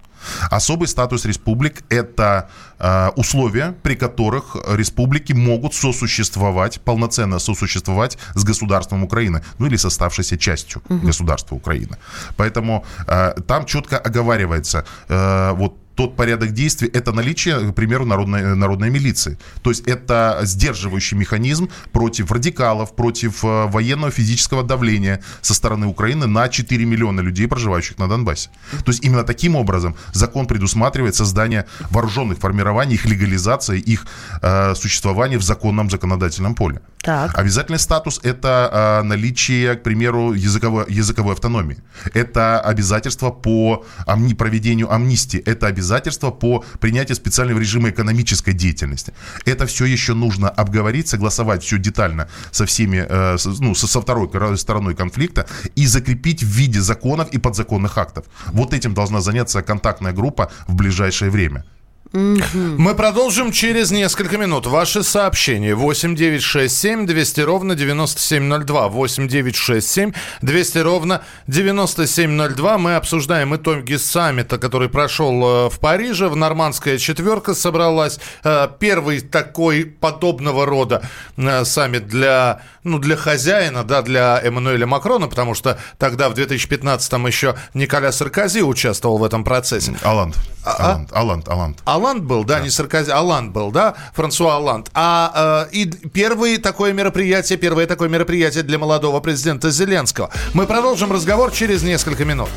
Особый 0.52 0.88
статус 0.88 1.26
республик– 1.26 1.84
это 1.90 2.50
э, 2.78 3.10
условия, 3.16 3.74
при 3.84 3.96
которых 3.96 4.58
республики 4.68 5.34
могут 5.34 5.74
сосуществовать, 5.74 6.82
полноценно 6.82 7.40
сосуществовать 7.40 8.18
с 8.36 8.44
государством 8.44 9.04
Украины, 9.04 9.42
ну 9.60 9.68
или 9.68 9.78
с 9.78 9.86
оставшейся 9.86 10.38
частью 10.38 10.82
угу. 10.90 11.08
государства 11.08 11.56
Украины. 11.56 11.98
Поэтому 12.36 12.86
э, 13.08 13.34
там 13.48 13.66
четко 13.66 13.98
оговаривается 13.98 14.86
э, 15.08 15.54
вот 15.54 15.78
тот 16.00 16.16
порядок 16.16 16.54
действий, 16.54 16.90
это 16.94 17.12
наличие, 17.12 17.60
к 17.60 17.76
примеру, 17.76 18.06
народной, 18.06 18.56
народной 18.56 18.90
милиции. 18.90 19.38
То 19.62 19.70
есть 19.70 19.86
это 19.86 20.40
сдерживающий 20.44 21.18
механизм 21.18 21.68
против 21.92 22.32
радикалов, 22.32 22.96
против 22.96 23.44
э, 23.44 23.66
военного 23.68 24.10
физического 24.10 24.64
давления 24.64 25.20
со 25.42 25.54
стороны 25.54 25.88
Украины 25.88 26.26
на 26.26 26.48
4 26.48 26.86
миллиона 26.86 27.20
людей, 27.22 27.48
проживающих 27.48 27.98
на 28.00 28.08
Донбассе. 28.08 28.50
То 28.86 28.92
есть 28.92 29.04
именно 29.04 29.24
таким 29.24 29.58
образом 29.58 29.96
закон 30.14 30.48
предусматривает 30.48 31.16
создание 31.16 31.66
вооруженных 31.92 32.38
формирований, 32.38 32.96
их 32.96 33.06
легализация, 33.06 33.76
их 33.76 34.06
э, 34.42 34.76
существование 34.76 35.38
в 35.38 35.44
законном 35.44 35.90
законодательном 35.90 36.56
поле. 36.56 36.80
Так. 37.02 37.38
Обязательный 37.38 37.80
статус– 37.80 38.22
это 38.24 38.70
э, 38.72 39.04
наличие, 39.04 39.76
к 39.76 39.84
примеру, 39.84 40.34
языковой, 40.34 40.86
языковой 40.88 41.34
автономии. 41.34 41.78
Это 42.14 42.62
обязательство 42.62 43.32
по 43.32 43.84
амни, 44.08 44.34
проведению 44.34 44.94
амнистии. 44.94 45.40
Это 45.46 45.68
обязательство 45.68 45.89
по 46.32 46.64
принятию 46.80 47.16
специального 47.16 47.60
режима 47.60 47.90
экономической 47.90 48.54
деятельности. 48.54 49.14
Это 49.46 49.66
все 49.66 49.86
еще 49.86 50.14
нужно 50.14 50.50
обговорить, 50.50 51.08
согласовать 51.08 51.64
все 51.64 51.78
детально 51.78 52.28
со 52.52 52.66
всеми, 52.66 53.06
э, 53.08 53.38
ну, 53.60 53.76
со 53.76 54.02
второй 54.02 54.30
стороной 54.58 54.96
конфликта 54.96 55.48
и 55.76 55.86
закрепить 55.88 56.44
в 56.44 56.48
виде 56.48 56.82
законов 56.82 57.30
и 57.34 57.38
подзаконных 57.38 57.98
актов. 57.98 58.26
Вот 58.48 58.74
этим 58.74 58.94
должна 58.94 59.22
заняться 59.22 59.62
контактная 59.62 60.14
группа 60.14 60.52
в 60.68 60.76
ближайшее 60.76 61.32
время. 61.32 61.66
Мы 62.12 62.96
продолжим 62.96 63.52
через 63.52 63.92
несколько 63.92 64.40
минут. 64.40 64.66
Ваши 64.66 65.04
сообщения 65.04 65.76
8 65.76 66.16
9 66.16 66.42
6 66.42 66.76
7 66.76 67.06
200 67.06 67.42
ровно 67.42 67.76
9702. 67.76 68.88
8 68.88 69.28
9 69.28 69.56
6 69.56 69.88
7 69.88 70.14
200 70.42 70.78
ровно 70.80 71.22
9702. 71.46 72.78
Мы 72.80 72.96
обсуждаем 72.96 73.56
итоги 73.56 73.94
саммита, 73.94 74.58
который 74.58 74.90
прошел 74.90 75.68
э, 75.68 75.70
в 75.70 75.80
Париже. 75.80 76.30
В 76.30 76.36
нормандская 76.36 76.98
четверка 76.98 77.54
собралась. 77.54 78.20
Э, 78.44 78.68
первый 78.80 79.22
такой 79.22 79.86
подобного 79.86 80.66
рода 80.66 81.04
э, 81.38 81.64
саммит 81.64 82.08
для, 82.08 82.62
ну, 82.84 82.98
для 82.98 83.18
хозяина, 83.18 83.84
да, 83.84 84.02
для 84.02 84.42
Эммануэля 84.44 84.88
Макрона, 84.88 85.28
потому 85.28 85.54
что 85.54 85.78
тогда 86.00 86.30
в 86.30 86.34
2015-м 86.34 87.28
еще 87.28 87.56
Николя 87.76 88.12
Саркози 88.12 88.62
участвовал 88.62 89.20
в 89.20 89.24
этом 89.24 89.44
процессе. 89.44 89.94
Аланд. 90.02 90.36
А? 90.66 90.92
Аланд, 90.92 91.14
Аланд, 91.14 91.50
Аланд. 91.50 91.78
Аланд 92.00 92.24
был, 92.24 92.46
да, 92.46 92.58
да. 92.58 92.64
не 92.64 92.70
Саркози, 92.70 93.12
Аланд 93.12 93.52
был, 93.52 93.72
да, 93.72 93.96
Франсуа 94.14 94.56
Аланд. 94.56 94.90
А 94.94 95.66
э, 95.70 95.76
и 95.76 95.86
первое 95.86 96.58
такое 96.58 96.94
мероприятие, 96.94 97.58
первое 97.58 97.88
такое 97.88 98.08
мероприятие 98.08 98.64
для 98.64 98.80
молодого 98.80 99.20
президента 99.20 99.70
Зеленского. 99.70 100.30
Мы 100.54 100.66
продолжим 100.66 101.12
разговор 101.12 101.52
через 101.52 101.84
несколько 101.84 102.24
минут. 102.24 102.50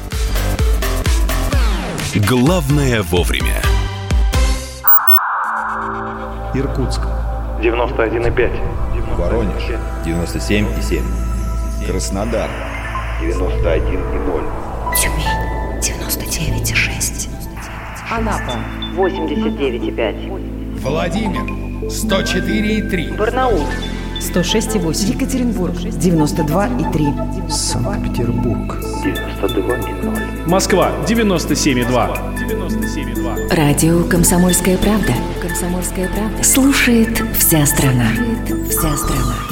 Главное 2.14 3.02
вовремя. 3.02 3.61
Иркутск. 6.54 7.00
91,5. 7.61 9.16
Воронеж. 9.16 9.62
97,7. 10.04 11.02
Краснодар. 11.87 12.49
91,0. 13.22 14.96
Тюмень. 14.96 15.80
99,6. 15.80 17.28
Анапа 18.11 18.81
89,5. 18.96 20.80
Владимир 20.80 21.42
104,3. 21.88 23.16
Барнаул 23.16 23.62
106,8. 24.20 25.14
Екатеринбург 25.14 25.75
92,3. 25.75 27.50
Санкт-Петербург 27.50 28.78
92,0. 29.04 30.49
Москва 30.49 30.92
97,2. 31.06 32.37
97,2. 32.37 33.54
Радио 33.54 34.04
Комсомольская 34.04 34.76
правда. 34.76 35.14
Комсомольская 35.40 36.08
правда. 36.08 36.44
Слушает 36.44 37.22
вся 37.37 37.66
страна. 37.66 38.08
Слушает 38.14 38.68
вся 38.68 38.96
страна. 38.96 39.51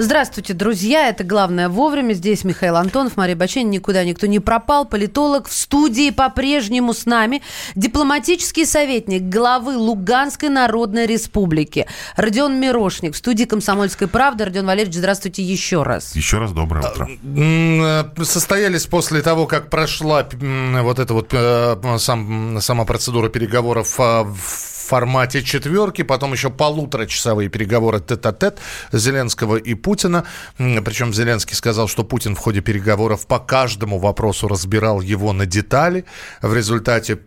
Здравствуйте, 0.00 0.54
друзья. 0.54 1.08
Это 1.08 1.24
«Главное 1.24 1.68
вовремя». 1.68 2.12
Здесь 2.12 2.44
Михаил 2.44 2.76
Антонов, 2.76 3.16
Мария 3.16 3.34
Бачен. 3.34 3.68
Никуда 3.68 4.04
никто 4.04 4.28
не 4.28 4.38
пропал. 4.38 4.84
Политолог 4.84 5.48
в 5.48 5.52
студии 5.52 6.10
по-прежнему 6.10 6.94
с 6.94 7.04
нами. 7.04 7.42
Дипломатический 7.74 8.64
советник 8.64 9.22
главы 9.22 9.76
Луганской 9.76 10.50
Народной 10.50 11.06
Республики 11.06 11.86
Родион 12.16 12.60
Мирошник. 12.60 13.14
В 13.14 13.16
студии 13.16 13.42
«Комсомольской 13.42 14.06
правды». 14.06 14.44
Родион 14.44 14.66
Валерьевич, 14.66 14.94
здравствуйте 14.98 15.42
еще 15.42 15.82
раз. 15.82 16.14
Еще 16.14 16.38
раз 16.38 16.52
доброе 16.52 16.88
утро. 16.88 17.08
Э, 17.36 18.24
состоялись 18.24 18.86
после 18.86 19.20
того, 19.20 19.48
как 19.48 19.68
прошла 19.68 20.28
вот 20.30 21.00
эта 21.00 21.12
вот 21.12 21.30
э, 21.32 21.76
сам, 21.98 22.58
сама 22.60 22.84
процедура 22.84 23.30
переговоров 23.30 23.98
э, 23.98 24.22
в 24.22 24.77
формате 24.88 25.42
четверки, 25.42 26.02
потом 26.02 26.32
еще 26.32 26.50
полуторачасовые 26.50 27.48
переговоры 27.48 28.00
тет-а-тет 28.00 28.58
Зеленского 28.92 29.56
и 29.56 29.74
Путина. 29.74 30.24
Причем 30.56 31.12
Зеленский 31.12 31.54
сказал, 31.54 31.88
что 31.88 32.04
Путин 32.04 32.34
в 32.34 32.38
ходе 32.38 32.60
переговоров 32.60 33.26
по 33.26 33.38
каждому 33.38 33.98
вопросу 33.98 34.48
разбирал 34.48 35.00
его 35.00 35.32
на 35.32 35.46
детали. 35.46 36.04
В 36.42 36.54
результате 36.54 37.18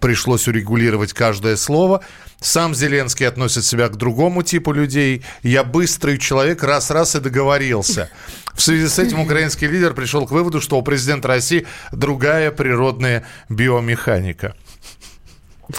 пришлось 0.00 0.48
урегулировать 0.48 1.12
каждое 1.12 1.56
слово. 1.56 2.00
Сам 2.40 2.74
Зеленский 2.74 3.26
относит 3.26 3.64
себя 3.64 3.88
к 3.88 3.96
другому 3.96 4.42
типу 4.42 4.72
людей. 4.72 5.22
Я 5.42 5.64
быстрый 5.64 6.18
человек, 6.18 6.62
раз-раз 6.62 7.16
и 7.16 7.20
договорился. 7.20 8.08
В 8.54 8.62
связи 8.62 8.86
с 8.88 8.98
этим 8.98 9.20
украинский 9.20 9.66
лидер 9.66 9.94
пришел 9.94 10.26
к 10.26 10.30
выводу, 10.30 10.60
что 10.60 10.78
у 10.78 10.82
президента 10.82 11.28
России 11.28 11.66
другая 11.92 12.50
природная 12.50 13.26
биомеханика. 13.48 14.54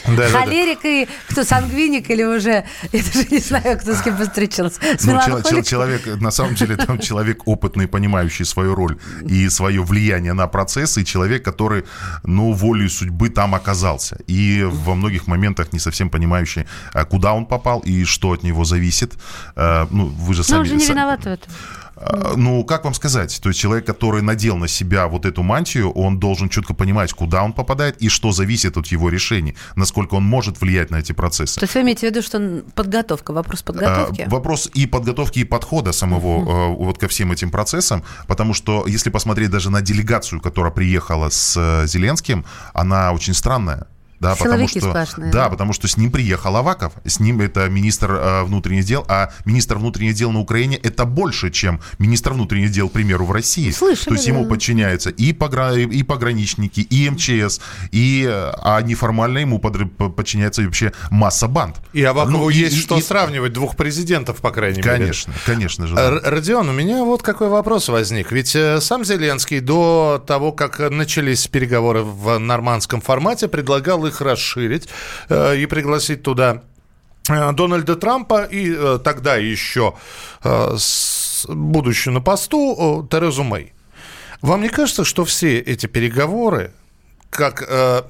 Да, 0.07 0.29
Холерик 0.29 0.79
да, 0.81 0.89
да. 0.89 0.89
и 0.89 1.07
кто, 1.29 1.43
сангвиник 1.43 2.09
или 2.09 2.23
уже, 2.23 2.65
я 2.91 3.03
даже 3.03 3.27
не 3.29 3.39
знаю, 3.39 3.79
кто 3.79 3.93
с 3.93 4.01
кем 4.01 4.17
встречался. 4.17 4.79
С 4.97 5.05
ну, 5.05 5.19
чел, 5.25 5.63
человек, 5.63 6.05
на 6.21 6.31
самом 6.31 6.55
деле, 6.55 6.75
там 6.75 6.99
человек 6.99 7.47
опытный, 7.47 7.87
понимающий 7.87 8.45
свою 8.45 8.75
роль 8.75 8.97
и 9.21 9.49
свое 9.49 9.83
влияние 9.83 10.33
на 10.33 10.47
процессы, 10.47 11.01
и 11.01 11.05
человек, 11.05 11.43
который, 11.43 11.83
ну, 12.23 12.53
волей 12.53 12.89
судьбы 12.89 13.29
там 13.29 13.55
оказался. 13.55 14.17
И 14.27 14.63
во 14.63 14.95
многих 14.95 15.27
моментах 15.27 15.73
не 15.73 15.79
совсем 15.79 16.09
понимающий, 16.09 16.65
а 16.93 17.05
куда 17.05 17.33
он 17.33 17.45
попал 17.45 17.79
и 17.79 18.05
что 18.05 18.31
от 18.31 18.43
него 18.43 18.65
зависит. 18.65 19.13
А, 19.55 19.87
ну, 19.91 20.05
вы 20.05 20.33
же 20.33 20.43
сами... 20.43 20.57
Но 20.57 20.61
он 20.61 20.67
же 20.67 20.75
не 20.75 20.85
виноват 20.85 21.21
в 21.21 21.27
этом. 21.27 21.51
А, 21.95 22.33
ну, 22.35 22.63
как 22.63 22.83
вам 22.83 22.93
сказать? 22.93 23.39
То 23.41 23.49
есть 23.49 23.59
человек, 23.59 23.85
который 23.85 24.21
надел 24.21 24.57
на 24.57 24.67
себя 24.67 25.07
вот 25.07 25.25
эту 25.25 25.43
мантию, 25.43 25.91
он 25.91 26.19
должен 26.19 26.49
четко 26.49 26.73
понимать, 26.73 27.13
куда 27.13 27.43
он 27.43 27.53
попадает 27.53 27.97
и 28.01 28.09
что 28.09 28.31
зависит 28.31 28.77
от 28.77 28.87
его 28.87 29.09
решений, 29.09 29.55
насколько 29.75 30.15
он 30.15 30.23
может 30.23 30.61
влиять 30.61 30.91
на 30.91 30.97
эти 30.97 31.13
процессы. 31.13 31.59
То 31.59 31.63
есть 31.63 31.75
вы 31.75 31.81
имеете 31.81 32.07
в 32.07 32.11
виду, 32.11 32.21
что 32.21 32.63
подготовка, 32.75 33.31
вопрос 33.31 33.61
подготовки? 33.61 34.21
А, 34.21 34.29
вопрос 34.29 34.69
и 34.73 34.85
подготовки, 34.85 35.39
и 35.39 35.43
подхода 35.43 35.91
самого 35.91 36.27
uh-huh. 36.27 36.75
вот 36.75 36.97
ко 36.97 37.07
всем 37.07 37.31
этим 37.31 37.49
процессам, 37.49 38.03
потому 38.27 38.53
что 38.53 38.85
если 38.87 39.09
посмотреть 39.09 39.51
даже 39.51 39.69
на 39.69 39.81
делегацию, 39.81 40.41
которая 40.41 40.71
приехала 40.71 41.29
с 41.29 41.55
э, 41.57 41.87
Зеленским, 41.87 42.45
она 42.73 43.11
очень 43.13 43.33
странная. 43.33 43.87
Да, 44.19 44.35
потому 44.35 44.67
что, 44.67 44.79
сплошные. 44.79 45.31
Да, 45.31 45.49
потому 45.49 45.73
что 45.73 45.87
с 45.87 45.97
ним 45.97 46.11
приехал 46.11 46.55
Аваков. 46.55 46.93
С 47.05 47.19
ним 47.19 47.41
это 47.41 47.67
министр 47.69 48.11
э, 48.11 48.43
внутренних 48.43 48.85
дел, 48.85 49.05
а 49.07 49.31
министр 49.45 49.77
внутренних 49.77 50.15
дел 50.15 50.31
на 50.31 50.39
Украине 50.39 50.77
это 50.77 51.05
больше, 51.05 51.51
чем 51.51 51.81
министр 51.99 52.33
внутренних 52.33 52.71
дел, 52.71 52.89
к 52.89 52.93
примеру, 52.93 53.25
в 53.25 53.31
России. 53.31 53.71
Слышали, 53.71 54.09
То 54.09 54.13
есть 54.15 54.27
ему 54.27 54.45
подчиняются 54.45 55.09
и, 55.09 55.33
погра... 55.33 55.73
и 55.73 56.03
пограничники, 56.03 56.79
и 56.79 57.09
МЧС, 57.09 57.59
и, 57.91 58.25
а 58.27 58.81
неформально 58.81 59.39
ему 59.39 59.59
под... 59.59 59.75
подчиняется 60.15 60.61
вообще 60.61 60.93
масса 61.09 61.47
банд. 61.47 61.77
И 61.93 62.03
Авакову 62.03 62.37
ну, 62.37 62.49
есть 62.49 62.77
и, 62.77 62.79
что 62.79 62.97
и... 62.97 63.01
сравнивать 63.01 63.53
двух 63.53 63.75
президентов, 63.75 64.37
по 64.37 64.51
крайней 64.51 64.81
конечно, 64.81 64.93
мере. 64.93 65.05
Конечно, 65.05 65.33
конечно 65.45 65.87
же. 65.87 65.95
Да. 65.95 66.19
Родион, 66.23 66.69
у 66.69 66.73
меня 66.73 67.03
вот 67.03 67.21
какой 67.21 67.49
вопрос 67.49 67.89
возник. 67.89 68.31
Ведь 68.31 68.55
э, 68.55 68.79
сам 68.79 69.03
Зеленский 69.03 69.59
до 69.59 70.23
того, 70.25 70.51
как 70.51 70.79
начались 70.89 71.47
переговоры 71.47 72.01
в 72.01 72.37
нормандском 72.37 73.01
формате, 73.01 73.47
предлагал 73.47 74.04
их 74.05 74.21
расширить 74.21 74.89
э, 75.29 75.57
и 75.57 75.65
пригласить 75.65 76.23
туда 76.23 76.63
э, 77.29 77.51
Дональда 77.53 77.95
Трампа 77.95 78.43
и 78.43 78.73
э, 78.73 78.99
тогда 79.03 79.35
еще 79.35 79.95
будущую 81.47 82.13
на 82.13 82.21
посту 82.21 83.03
э, 83.03 83.07
Терезу 83.09 83.43
Мэй. 83.43 83.73
Вам 84.41 84.61
не 84.61 84.69
кажется, 84.69 85.03
что 85.03 85.25
все 85.25 85.59
эти 85.59 85.87
переговоры, 85.87 86.71
как 87.29 87.63
э, 87.67 88.03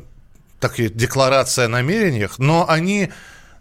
такие 0.60 0.90
декларации 0.90 1.66
о 1.66 1.70
намерениях, 1.70 2.40
но 2.40 2.66
они 2.68 3.12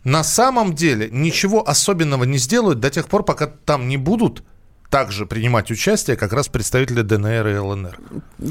на 0.05 0.25
самом 0.25 0.75
деле 0.75 1.09
ничего 1.11 1.67
особенного 1.67 2.25
не 2.25 2.39
сделают 2.39 2.81
до 2.81 2.91
тех 2.91 3.09
пор, 3.09 3.25
пока 3.25 3.47
там 3.47 3.89
не 3.89 3.97
будут 3.97 4.43
также 4.95 5.27
принимать 5.27 5.73
участие 5.73 6.17
как 6.17 6.33
раз 6.33 6.47
представители 6.47 7.03
ДНР 7.03 7.49
и 7.49 7.59
ЛНР. 7.59 7.99
Э, 8.39 8.47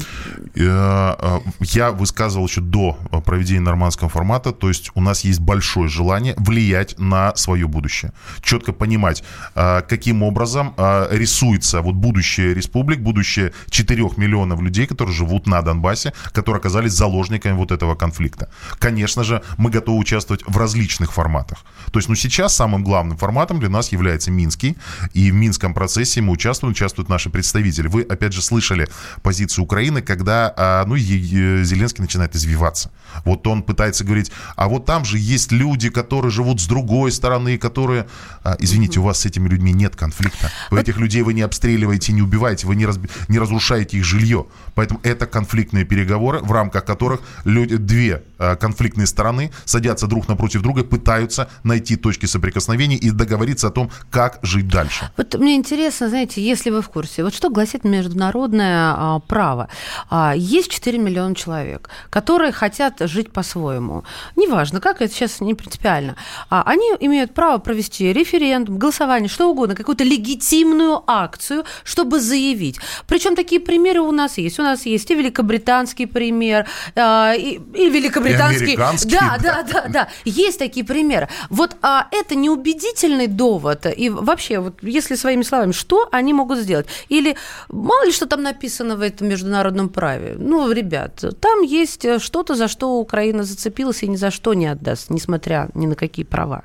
э, 0.56 1.40
я 1.60 1.90
высказывал 1.90 2.46
еще 2.46 2.60
до 2.60 2.98
проведения 3.24 3.60
нормандского 3.60 4.10
формата, 4.10 4.52
то 4.52 4.68
есть 4.68 4.90
у 4.94 5.00
нас 5.00 5.24
есть 5.24 5.40
большое 5.40 5.88
желание 5.88 6.34
влиять 6.36 6.98
на 6.98 7.34
свое 7.34 7.66
будущее. 7.66 8.12
Четко 8.42 8.74
понимать, 8.74 9.24
э, 9.54 9.80
каким 9.88 10.22
образом 10.22 10.74
рисуется 11.10 11.80
вот 11.80 11.94
будущее 11.94 12.52
республик, 12.52 13.00
будущее 13.00 13.54
4 13.70 14.18
миллионов 14.18 14.60
людей, 14.60 14.86
которые 14.86 15.14
живут 15.14 15.46
на 15.46 15.62
Донбассе, 15.62 16.12
которые 16.32 16.58
оказались 16.58 16.92
заложниками 16.92 17.56
вот 17.56 17.72
этого 17.72 17.94
конфликта. 17.94 18.50
Конечно 18.78 19.24
же, 19.24 19.40
мы 19.56 19.70
готовы 19.70 19.98
участвовать 19.98 20.42
в 20.46 20.58
различных 20.58 21.10
форматах. 21.10 21.64
То 21.90 21.98
есть, 21.98 22.10
ну, 22.10 22.14
сейчас 22.14 22.54
самым 22.54 22.84
главным 22.84 23.16
форматом 23.16 23.60
для 23.60 23.70
нас 23.70 23.92
является 23.92 24.30
Минский, 24.30 24.76
и 25.14 25.30
в 25.30 25.34
Минском 25.34 25.72
процессе 25.72 26.20
мы 26.20 26.33
участвуем, 26.34 26.72
участвуют 26.72 27.08
наши 27.08 27.30
представители. 27.30 27.88
Вы, 27.88 28.02
опять 28.02 28.32
же, 28.32 28.42
слышали 28.42 28.88
позицию 29.22 29.64
Украины, 29.64 30.02
когда, 30.02 30.52
а, 30.56 30.84
ну, 30.84 30.96
Зеленский 30.96 32.02
начинает 32.02 32.36
извиваться. 32.36 32.90
Вот 33.24 33.46
он 33.46 33.62
пытается 33.62 34.04
говорить, 34.04 34.30
а 34.56 34.68
вот 34.68 34.86
там 34.86 35.04
же 35.04 35.18
есть 35.18 35.52
люди, 35.52 35.88
которые 35.88 36.30
живут 36.30 36.60
с 36.60 36.66
другой 36.66 37.12
стороны, 37.12 37.58
которые... 37.58 38.06
А, 38.42 38.56
извините, 38.58 39.00
у 39.00 39.04
вас 39.04 39.20
с 39.20 39.26
этими 39.26 39.48
людьми 39.48 39.72
нет 39.72 39.96
конфликта. 39.96 40.50
Вы 40.70 40.80
этих 40.80 40.98
людей 40.98 41.22
вы 41.22 41.34
не 41.34 41.42
обстреливаете, 41.42 42.12
не 42.12 42.22
убиваете, 42.22 42.66
вы 42.66 42.76
не, 42.76 42.86
раз, 42.86 42.98
не 43.28 43.38
разрушаете 43.38 43.98
их 43.98 44.04
жилье. 44.04 44.46
Поэтому 44.74 45.00
это 45.02 45.26
конфликтные 45.26 45.84
переговоры, 45.84 46.40
в 46.40 46.52
рамках 46.52 46.84
которых 46.84 47.20
люди, 47.44 47.76
две 47.76 48.22
а, 48.38 48.56
конфликтные 48.56 49.06
стороны 49.06 49.52
садятся 49.64 50.06
друг 50.06 50.28
напротив 50.28 50.62
друга, 50.62 50.84
пытаются 50.84 51.48
найти 51.62 51.96
точки 51.96 52.26
соприкосновения 52.26 52.96
и 52.96 53.10
договориться 53.10 53.68
о 53.68 53.70
том, 53.70 53.90
как 54.10 54.38
жить 54.42 54.68
дальше. 54.68 55.10
Вот 55.16 55.34
мне 55.34 55.54
интересно, 55.54 56.08
знаете, 56.14 56.40
если 56.40 56.70
вы 56.70 56.80
в 56.80 56.88
курсе, 56.88 57.24
вот 57.24 57.34
что 57.34 57.50
гласит 57.50 57.82
международное 57.82 58.94
а, 58.96 59.18
право? 59.26 59.68
А, 60.08 60.32
есть 60.36 60.70
4 60.70 60.96
миллиона 60.96 61.34
человек, 61.34 61.90
которые 62.08 62.52
хотят 62.52 63.00
жить 63.00 63.32
по-своему. 63.32 64.04
Неважно, 64.36 64.80
как 64.80 65.02
это 65.02 65.12
сейчас 65.12 65.40
не 65.40 65.54
принципиально. 65.54 66.14
А, 66.50 66.62
они 66.66 66.86
имеют 67.00 67.34
право 67.34 67.58
провести 67.58 68.12
референдум, 68.12 68.78
голосование, 68.78 69.28
что 69.28 69.50
угодно, 69.50 69.74
какую-то 69.74 70.04
легитимную 70.04 71.02
акцию, 71.08 71.64
чтобы 71.82 72.20
заявить. 72.20 72.78
Причем 73.08 73.34
такие 73.34 73.60
примеры 73.60 74.00
у 74.00 74.12
нас 74.12 74.38
есть. 74.38 74.60
У 74.60 74.62
нас 74.62 74.86
есть 74.86 75.10
и 75.10 75.16
великобританский 75.16 76.06
пример, 76.06 76.68
а, 76.94 77.34
и, 77.34 77.58
и 77.74 77.90
великобританский. 77.90 78.74
И 78.74 78.76
да, 78.76 78.94
да, 79.04 79.36
да, 79.40 79.62
да, 79.64 79.84
да. 79.88 80.08
Есть 80.24 80.60
такие 80.60 80.86
примеры. 80.86 81.28
Вот 81.50 81.76
а, 81.82 82.06
это 82.12 82.36
неубедительный 82.36 83.26
довод. 83.26 83.86
И 83.96 84.10
вообще, 84.10 84.60
вот 84.60 84.80
если 84.82 85.16
своими 85.16 85.42
словами, 85.42 85.72
что 85.72 86.03
они 86.12 86.32
могут 86.32 86.58
сделать. 86.58 86.86
Или 87.08 87.36
мало 87.68 88.04
ли 88.04 88.12
что 88.12 88.26
там 88.26 88.42
написано 88.42 88.96
в 88.96 89.00
этом 89.00 89.28
международном 89.28 89.88
праве. 89.88 90.36
Ну, 90.38 90.70
ребят, 90.70 91.24
там 91.40 91.62
есть 91.62 92.20
что-то, 92.20 92.54
за 92.54 92.68
что 92.68 92.98
Украина 92.98 93.44
зацепилась 93.44 94.02
и 94.02 94.08
ни 94.08 94.16
за 94.16 94.30
что 94.30 94.54
не 94.54 94.66
отдаст, 94.66 95.10
несмотря 95.10 95.70
ни 95.74 95.86
на 95.86 95.94
какие 95.94 96.24
права. 96.24 96.64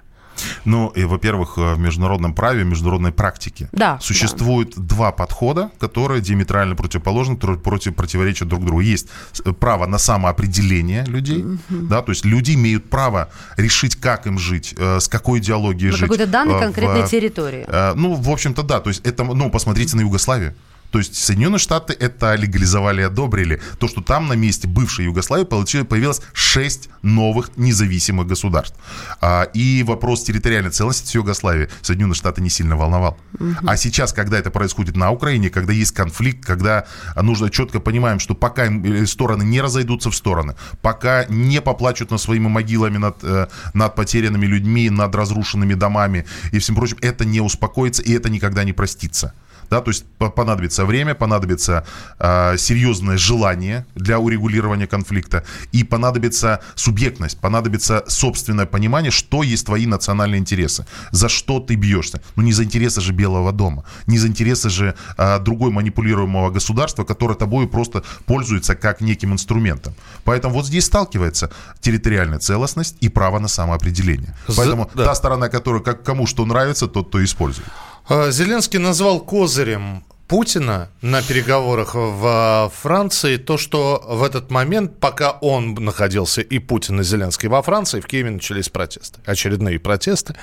Ну, 0.69 0.89
и, 0.89 1.03
во-первых, 1.03 1.57
в 1.57 1.79
международном 1.79 2.35
праве, 2.35 2.63
в 2.63 2.67
международной 2.67 3.11
практике 3.11 3.69
да, 3.71 3.97
существует 3.99 4.73
да. 4.75 4.83
два 4.83 5.11
подхода, 5.11 5.71
которые 5.79 6.21
диаметрально 6.21 6.75
противоположны, 6.75 7.37
против, 7.37 7.95
противоречат 7.95 8.47
друг 8.47 8.63
другу. 8.63 8.81
Есть 8.81 9.07
право 9.59 9.87
на 9.87 9.97
самоопределение 9.97 11.05
людей, 11.05 11.43
угу. 11.43 11.57
да, 11.69 12.03
то 12.03 12.11
есть 12.11 12.23
люди 12.23 12.53
имеют 12.53 12.87
право 12.87 13.29
решить, 13.57 13.95
как 13.95 14.27
им 14.27 14.37
жить, 14.37 14.75
э, 14.77 14.99
с 14.99 15.07
какой 15.07 15.39
идеологией 15.39 15.89
на 15.89 15.97
жить. 15.97 16.01
какой-то 16.01 16.27
данной 16.27 16.57
э, 16.57 16.59
конкретной 16.59 17.01
в, 17.01 17.09
территории. 17.09 17.65
Э, 17.67 17.93
ну, 17.95 18.13
в 18.13 18.29
общем-то, 18.29 18.61
да, 18.61 18.79
то 18.79 18.89
есть 18.89 19.03
это, 19.03 19.23
ну, 19.23 19.49
посмотрите 19.49 19.97
на 19.97 20.01
Югославию. 20.01 20.53
То 20.91 20.99
есть 20.99 21.15
Соединенные 21.15 21.59
Штаты 21.59 21.93
это 21.93 22.35
легализовали 22.35 23.01
и 23.01 23.05
одобрили. 23.05 23.61
То, 23.79 23.87
что 23.87 24.01
там 24.01 24.27
на 24.27 24.33
месте 24.33 24.67
бывшей 24.67 25.05
Югославии 25.05 25.45
появилось 25.45 26.21
6 26.33 26.89
новых 27.01 27.51
независимых 27.57 28.27
государств. 28.27 28.77
А, 29.21 29.43
и 29.43 29.83
вопрос 29.83 30.23
территориальной 30.23 30.71
целостности 30.71 31.17
Югославии 31.17 31.69
Соединенные 31.81 32.15
Штаты 32.15 32.41
не 32.41 32.49
сильно 32.49 32.75
волновал. 32.75 33.17
Угу. 33.39 33.67
А 33.67 33.77
сейчас, 33.77 34.13
когда 34.13 34.37
это 34.37 34.49
происходит 34.51 34.95
на 34.95 35.11
Украине, 35.11 35.49
когда 35.49 35.73
есть 35.73 35.91
конфликт, 35.91 36.45
когда 36.45 36.85
нужно 37.15 37.49
четко 37.49 37.79
понимаем, 37.79 38.19
что 38.19 38.35
пока 38.35 38.65
э, 38.65 39.05
стороны 39.05 39.43
не 39.43 39.61
разойдутся 39.61 40.09
в 40.09 40.15
стороны, 40.15 40.55
пока 40.81 41.25
не 41.25 41.61
поплачут 41.61 42.11
над 42.11 42.21
своими 42.21 42.47
могилами, 42.47 42.97
над, 42.97 43.23
э, 43.23 43.47
над 43.73 43.95
потерянными 43.95 44.45
людьми, 44.45 44.89
над 44.89 45.15
разрушенными 45.15 45.73
домами 45.73 46.25
и 46.51 46.59
всем 46.59 46.75
прочим, 46.75 46.97
это 47.01 47.25
не 47.25 47.41
успокоится 47.41 48.01
и 48.01 48.13
это 48.13 48.29
никогда 48.29 48.63
не 48.63 48.73
простится 48.73 49.33
да, 49.69 49.81
то 49.81 49.89
есть 49.91 50.05
понадобится 50.17 50.85
время, 50.85 51.15
понадобится 51.15 51.85
э, 52.19 52.57
серьезное 52.57 53.17
желание 53.17 53.85
для 53.95 54.19
урегулирования 54.19 54.87
конфликта 54.87 55.43
и 55.71 55.83
понадобится 55.83 56.59
субъектность, 56.75 57.39
понадобится 57.39 58.03
собственное 58.07 58.65
понимание, 58.65 59.11
что 59.11 59.43
есть 59.43 59.65
твои 59.65 59.85
национальные 59.85 60.39
интересы, 60.39 60.85
за 61.11 61.29
что 61.29 61.59
ты 61.59 61.75
бьешься. 61.75 62.21
Ну 62.35 62.43
не 62.43 62.53
за 62.53 62.63
интересы 62.63 63.01
же 63.01 63.13
Белого 63.13 63.51
дома, 63.51 63.83
не 64.07 64.17
за 64.17 64.27
интересы 64.27 64.69
же 64.69 64.95
э, 65.17 65.39
другой 65.39 65.71
манипулируемого 65.71 66.49
государства, 66.49 67.03
которое 67.03 67.35
тобой 67.35 67.67
просто 67.67 68.03
пользуется 68.25 68.75
как 68.75 69.01
неким 69.01 69.33
инструментом. 69.33 69.93
Поэтому 70.23 70.53
вот 70.55 70.65
здесь 70.65 70.85
сталкивается 70.85 71.51
территориальная 71.79 72.39
целостность 72.39 72.97
и 73.01 73.09
право 73.09 73.39
на 73.39 73.47
самоопределение. 73.47 74.35
Поэтому 74.47 74.89
да. 74.95 75.05
та 75.05 75.15
сторона, 75.15 75.49
которая 75.49 75.81
как, 75.81 76.03
кому 76.03 76.27
что 76.27 76.45
нравится, 76.45 76.87
тот 76.87 77.11
то 77.11 77.23
использует. 77.23 77.67
А, 78.11 78.31
Зеленский 78.31 78.79
назвал 78.79 79.19
козырем 79.19 80.03
Путина 80.27 80.89
на 81.03 81.21
переговорах 81.21 81.93
в 81.93 82.71
Франции 82.75 83.37
то, 83.37 83.59
что 83.59 84.03
в 84.03 84.23
этот 84.23 84.49
момент, 84.49 84.99
пока 84.99 85.33
он 85.33 85.75
находился 85.75 86.41
и 86.41 86.57
Путин, 86.57 87.01
и 87.01 87.03
Зеленский 87.03 87.49
во 87.49 87.61
Франции, 87.61 87.99
в 87.99 88.07
Киеве 88.07 88.31
начались 88.31 88.67
протесты, 88.67 89.21
очередные 89.25 89.79
протесты. 89.79 90.35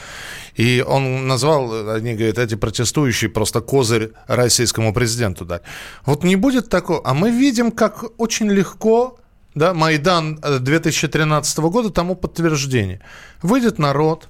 И 0.54 0.84
он 0.86 1.26
назвал, 1.26 1.90
они 1.90 2.14
говорят, 2.14 2.38
эти 2.38 2.54
протестующие 2.54 3.30
просто 3.30 3.60
козырь 3.60 4.12
российскому 4.28 4.94
президенту 4.94 5.44
дать. 5.44 5.62
Вот 6.04 6.22
не 6.22 6.36
будет 6.36 6.68
такого. 6.68 7.00
А 7.04 7.14
мы 7.14 7.32
видим, 7.32 7.72
как 7.72 8.04
очень 8.16 8.48
легко 8.48 9.18
да, 9.56 9.74
Майдан 9.74 10.38
2013 10.60 11.58
года 11.58 11.90
тому 11.90 12.14
подтверждение. 12.14 13.00
Выйдет 13.42 13.80
народ, 13.80 14.28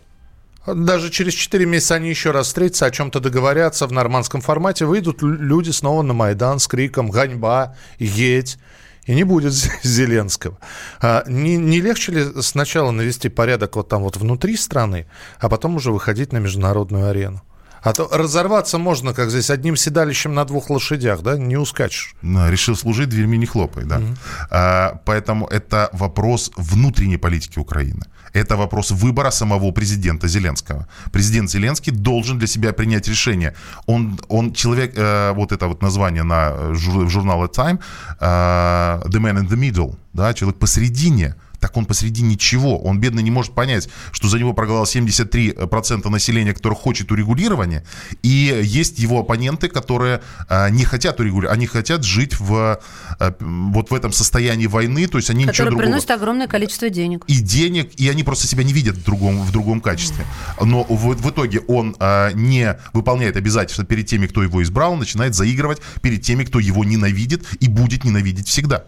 даже 0.66 1.10
через 1.10 1.34
4 1.34 1.66
месяца 1.66 1.94
они 1.94 2.10
еще 2.10 2.30
раз 2.30 2.46
встретятся, 2.46 2.86
о 2.86 2.90
чем-то 2.90 3.20
договорятся 3.20 3.86
в 3.86 3.92
нормандском 3.92 4.40
формате. 4.40 4.84
Выйдут 4.84 5.22
люди 5.22 5.70
снова 5.70 6.02
на 6.02 6.12
Майдан 6.12 6.58
с 6.58 6.66
криком 6.66 7.10
«Ганьба! 7.10 7.76
Едь!» 7.98 8.58
И 9.06 9.14
не 9.14 9.22
будет 9.22 9.52
Зеленского. 9.82 10.58
А 11.00 11.22
не, 11.28 11.56
не 11.56 11.80
легче 11.80 12.12
ли 12.12 12.42
сначала 12.42 12.90
навести 12.90 13.28
порядок 13.28 13.76
вот 13.76 13.88
там 13.88 14.02
вот 14.02 14.16
внутри 14.16 14.56
страны, 14.56 15.06
а 15.38 15.48
потом 15.48 15.76
уже 15.76 15.92
выходить 15.92 16.32
на 16.32 16.38
международную 16.38 17.08
арену? 17.08 17.42
А 17.82 17.92
то 17.92 18.08
разорваться 18.10 18.78
можно, 18.78 19.14
как 19.14 19.30
здесь, 19.30 19.48
одним 19.48 19.76
седалищем 19.76 20.34
на 20.34 20.44
двух 20.44 20.70
лошадях, 20.70 21.22
да, 21.22 21.38
не 21.38 21.56
ускачешь. 21.56 22.16
Да, 22.20 22.50
решил 22.50 22.74
служить, 22.74 23.08
дверьми 23.08 23.38
не 23.38 23.46
хлопай, 23.46 23.84
да. 23.84 23.98
Mm-hmm. 23.98 24.16
А, 24.50 25.00
поэтому 25.04 25.46
это 25.46 25.88
вопрос 25.92 26.50
внутренней 26.56 27.16
политики 27.16 27.60
Украины. 27.60 28.02
Это 28.36 28.56
вопрос 28.56 28.90
выбора 28.90 29.30
самого 29.30 29.72
президента 29.72 30.28
Зеленского. 30.28 30.86
Президент 31.10 31.50
Зеленский 31.50 31.92
должен 31.92 32.38
для 32.38 32.46
себя 32.46 32.72
принять 32.72 33.08
решение. 33.08 33.54
Он, 33.86 34.18
он 34.28 34.52
человек, 34.52 34.92
э, 34.96 35.32
вот 35.32 35.52
это 35.52 35.68
вот 35.68 35.82
название 35.82 36.22
на 36.22 36.74
жур, 36.74 37.08
журнале 37.08 37.46
Time, 37.46 37.78
э, 38.20 39.08
The 39.08 39.20
Man 39.20 39.38
in 39.38 39.48
the 39.48 39.56
Middle, 39.56 39.96
да, 40.12 40.34
человек 40.34 40.58
посередине 40.58 41.34
так 41.60 41.76
он 41.76 41.86
посреди 41.86 42.22
ничего. 42.22 42.78
Он, 42.78 43.00
бедно, 43.00 43.20
не 43.20 43.30
может 43.30 43.52
понять, 43.54 43.88
что 44.12 44.28
за 44.28 44.38
него 44.38 44.52
проголосовало 44.52 44.86
73% 44.86 46.08
населения, 46.08 46.54
которое 46.54 46.76
хочет 46.76 47.10
урегулирования, 47.10 47.84
и 48.22 48.60
есть 48.62 48.98
его 48.98 49.20
оппоненты, 49.20 49.68
которые 49.68 50.20
а, 50.48 50.70
не 50.70 50.84
хотят 50.84 51.20
урегулировать, 51.20 51.56
они 51.56 51.66
хотят 51.66 52.04
жить 52.04 52.38
в, 52.38 52.80
а, 53.18 53.34
вот 53.40 53.90
в 53.90 53.94
этом 53.94 54.12
состоянии 54.12 54.66
войны, 54.66 55.06
то 55.06 55.18
есть 55.18 55.30
они 55.30 55.44
Которые 55.44 55.70
ничего 55.70 55.78
приносят 55.78 56.08
другого... 56.08 56.22
огромное 56.22 56.46
количество 56.46 56.88
денег. 56.90 57.24
И 57.26 57.40
денег, 57.40 57.92
и 57.96 58.08
они 58.08 58.22
просто 58.22 58.46
себя 58.46 58.64
не 58.64 58.72
видят 58.72 58.96
в 58.96 59.04
другом, 59.04 59.42
в 59.42 59.52
другом 59.52 59.80
качестве. 59.80 60.24
Но 60.60 60.84
в, 60.84 61.14
в 61.14 61.30
итоге 61.30 61.60
он 61.60 61.96
а, 61.98 62.32
не 62.32 62.78
выполняет 62.92 63.36
обязательства 63.36 63.84
перед 63.84 64.06
теми, 64.06 64.26
кто 64.26 64.42
его 64.42 64.62
избрал, 64.62 64.96
начинает 64.96 65.34
заигрывать 65.34 65.78
перед 66.02 66.22
теми, 66.22 66.44
кто 66.44 66.58
его 66.58 66.84
ненавидит 66.84 67.44
и 67.60 67.68
будет 67.68 68.04
ненавидеть 68.04 68.48
всегда. 68.48 68.84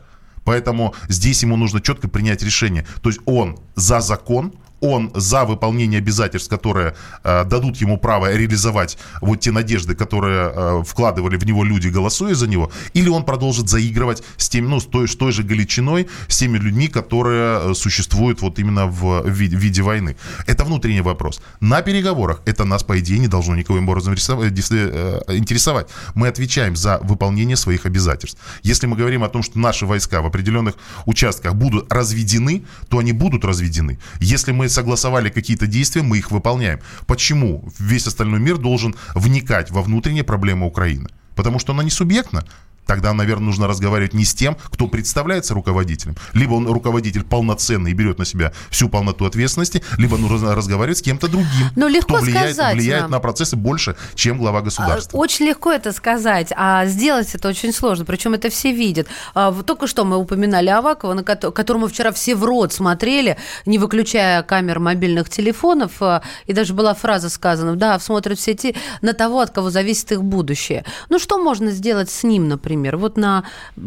Поэтому 0.49 0.95
здесь 1.09 1.43
ему 1.43 1.57
нужно 1.57 1.83
четко 1.83 2.09
принять 2.09 2.43
решение. 2.43 2.87
То 3.03 3.11
есть 3.11 3.21
он 3.27 3.59
за 3.75 4.01
закон, 4.01 4.55
он 4.81 5.11
за 5.15 5.45
выполнение 5.45 5.99
обязательств, 5.99 6.49
которые 6.49 6.95
э, 7.25 7.45
дадут 7.45 7.77
ему 7.77 7.99
право 7.99 8.35
реализовать 8.35 8.99
вот 9.21 9.41
те 9.41 9.51
надежды, 9.51 9.95
которые 9.95 10.53
э, 10.55 10.83
вкладывали 10.87 11.37
в 11.37 11.45
него 11.45 11.65
люди, 11.65 11.89
голосуя 11.89 12.35
за 12.35 12.47
него, 12.47 12.71
или 12.95 13.09
он 13.09 13.25
продолжит 13.25 13.69
заигрывать 13.69 14.23
с 14.37 14.49
тем, 14.49 14.69
ну, 14.69 14.81
с 14.81 14.87
той, 14.87 15.09
с 15.09 15.17
той 15.17 15.33
же 15.33 15.43
голичиной, 15.43 16.09
с 16.29 16.39
теми 16.39 16.59
людьми, 16.59 16.89
которые 16.89 17.71
э, 17.71 17.75
существуют 17.75 18.41
вот 18.41 18.59
именно 18.59 18.87
в, 18.87 19.23
в 19.23 19.29
виде, 19.29 19.57
в 19.57 19.61
виде 19.61 19.83
войны. 19.83 20.17
Это 20.47 20.65
внутренний 20.65 21.01
вопрос. 21.01 21.41
На 21.61 21.83
переговорах 21.83 22.43
это 22.47 22.65
нас, 22.65 22.83
по 22.83 22.99
идее, 22.99 23.19
не 23.19 23.29
должно 23.29 23.57
никаким 23.57 23.89
образом 23.89 24.15
рисовать, 24.15 24.53
э, 24.71 25.21
интересовать. 25.29 25.89
Мы 26.15 26.29
отвечаем 26.29 26.77
за 26.77 26.99
выполнение 26.99 27.57
своих 27.57 27.87
обязательств. 27.87 28.41
Если 28.63 28.87
мы 28.87 28.97
говорим 28.97 29.25
о 29.25 29.29
том, 29.29 29.43
что 29.43 29.59
наши 29.59 29.87
войска 29.87 30.21
в 30.21 30.27
определенных 30.27 30.75
участках 31.07 31.55
будут 31.55 31.93
разведены, 31.93 32.65
то 32.89 32.99
они 32.99 33.13
будут 33.13 33.45
разведены. 33.45 33.99
Если 34.21 34.53
мы 34.53 34.68
согласовали 34.69 35.31
какие-то 35.31 35.67
действия, 35.67 36.03
мы 36.03 36.19
их 36.19 36.31
выполняем. 36.31 36.81
Почему 37.07 37.69
весь 37.79 38.07
остальной 38.07 38.41
мир 38.41 38.59
должен 38.59 38.95
вникать 39.15 39.71
во 39.71 39.83
внутренние 39.83 40.25
проблемы 40.25 40.67
Украины? 40.67 41.09
Потому 41.35 41.59
что 41.59 41.73
она 41.73 41.83
не 41.83 41.91
субъектна. 41.91 42.45
Тогда, 42.89 43.13
наверное, 43.13 43.45
нужно 43.45 43.69
разговаривать 43.69 44.15
не 44.15 44.25
с 44.25 44.33
тем, 44.33 44.57
кто 44.73 44.89
представляется 44.89 45.53
руководителем. 45.53 46.17
Либо 46.33 46.55
он 46.55 46.67
руководитель 46.67 47.23
полноценный 47.23 47.91
и 47.91 47.95
берет 47.95 48.19
на 48.19 48.25
себя 48.25 48.53
всю 48.71 48.89
полноту 48.89 49.27
ответственности, 49.27 49.83
либо 49.99 50.17
нужно 50.17 50.55
разговаривать 50.55 50.97
с 50.97 51.03
кем-то 51.03 51.29
другим, 51.29 51.47
Но 51.77 51.87
легко 51.87 52.15
кто 52.15 52.25
влияет, 52.25 52.55
сказать 52.55 52.75
влияет 52.77 53.03
нам. 53.03 53.11
на 53.11 53.21
процессы 53.21 53.57
больше, 53.57 53.95
чем 54.15 54.39
глава 54.39 54.63
государства. 54.63 55.19
Очень 55.19 55.47
легко 55.49 55.71
это 55.71 55.93
сказать, 55.93 56.49
а 56.57 56.87
сделать 56.87 57.35
это 57.35 57.49
очень 57.49 57.75
сложно. 57.75 58.07
Причем 58.07 58.33
это 58.33 58.49
все 58.49 58.73
видят. 58.73 59.07
А, 59.35 59.53
Только 59.53 59.87
что 59.87 60.07
мы 60.07 60.17
упоминали 60.17 60.69
Авакова, 60.71 61.13
на 61.13 61.21
кото- 61.23 61.53
которому 61.53 61.89
вчера 61.89 62.11
все 62.11 62.35
в 62.35 62.43
рот 62.43 62.73
смотрели, 62.73 63.37
не 63.67 63.77
выключая 63.77 64.43
камер 64.43 64.79
мобильных 64.81 65.29
телефонов. 65.29 65.93
а, 66.01 66.23
И 66.47 66.55
даже 66.55 66.73
была 66.73 66.95
фраза 66.95 67.29
сказана, 67.29 67.77
да, 67.77 67.99
смотрят 67.99 68.39
в 68.39 68.43
сети 68.43 68.75
на 69.03 69.13
того, 69.13 69.41
от 69.41 69.51
кого 69.51 69.69
зависит 69.69 70.11
их 70.13 70.23
будущее. 70.25 70.87
Ну, 71.11 71.19
что 71.19 71.37
можно 71.37 71.71
сделать 71.71 72.09
с 72.11 72.23
ним, 72.25 72.49
например? 72.49 72.78
Вот 72.97 73.17
на 73.17 73.45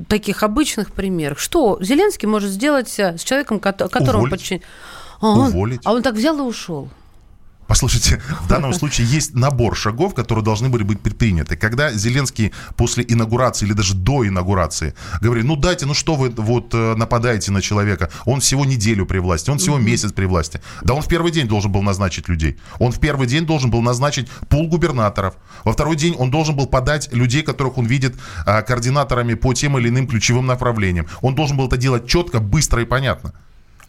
таких 0.08 0.44
обычных 0.44 0.92
примерах. 0.92 1.40
Что 1.40 1.78
Зеленский 1.82 2.28
может 2.28 2.50
сделать 2.52 3.00
э, 3.00 3.18
с 3.18 3.24
человеком, 3.24 3.60
кото- 3.60 3.90
которому 3.90 4.24
Уволить. 4.26 4.32
подчин- 4.32 4.62
А 5.22 5.28
он, 5.28 5.48
Уволить. 5.50 5.82
а 5.86 5.94
он 5.94 6.02
так 6.02 6.16
взял 6.16 6.38
и 6.38 6.42
ушел. 6.42 6.90
Послушайте, 7.68 8.22
в 8.42 8.48
данном 8.50 8.74
случае 8.74 9.08
есть 9.08 9.34
набор 9.34 9.78
шагов, 9.78 10.14
которые 10.14 10.44
должны 10.44 10.68
были 10.68 10.84
быть 10.84 11.00
предприняты. 11.00 11.56
Когда 11.56 11.92
Зеленский 11.92 12.52
после 12.76 13.06
инаугурации 13.08 13.66
или 13.66 13.74
даже 13.74 13.94
до 13.94 14.28
инаугурации 14.28 14.94
говорит, 15.22 15.46
ну 15.46 15.56
дайте, 15.56 15.86
ну 15.86 15.94
что 15.94 16.16
вы 16.16 16.32
вот 16.32 16.74
э, 16.74 16.96
нападаете 16.96 17.52
на 17.52 17.62
человека, 17.62 18.10
он 18.26 18.42
всего 18.42 18.66
неделю 18.66 19.06
при 19.06 19.20
власти, 19.20 19.50
он 19.50 19.58
всего 19.58 19.78
месяц 19.78 20.12
при 20.12 20.26
власти. 20.26 20.62
Да 20.82 20.94
он 20.94 21.02
в 21.02 21.08
первый 21.08 21.32
день 21.32 21.48
должен 21.48 21.72
был 21.72 21.82
назначить 21.82 22.28
людей. 22.28 22.60
Он 22.80 22.92
в 22.92 23.00
первый 23.00 23.26
день 23.26 23.46
должен 23.46 23.72
был 23.72 23.82
назначить 23.82 24.30
пул 24.50 24.68
губернаторов. 24.68 25.36
Во 25.64 25.72
второй 25.72 25.96
день 25.96 26.16
он 26.18 26.30
должен 26.30 26.56
был 26.58 26.68
подать 26.68 27.14
людей, 27.14 27.42
которых 27.42 27.78
он 27.78 27.86
видит 27.86 28.16
а, 28.46 28.62
координаторами 28.64 29.36
по 29.36 29.54
тем 29.54 29.78
или 29.78 29.88
иным 29.88 30.08
ключевым 30.08 30.46
направлениям. 30.46 31.08
Он 31.22 31.36
должен 31.36 31.56
был 31.56 31.68
это 31.68 31.78
делать 31.78 32.08
четко, 32.08 32.40
быстро 32.40 32.82
и 32.82 32.86
понятно 32.86 33.34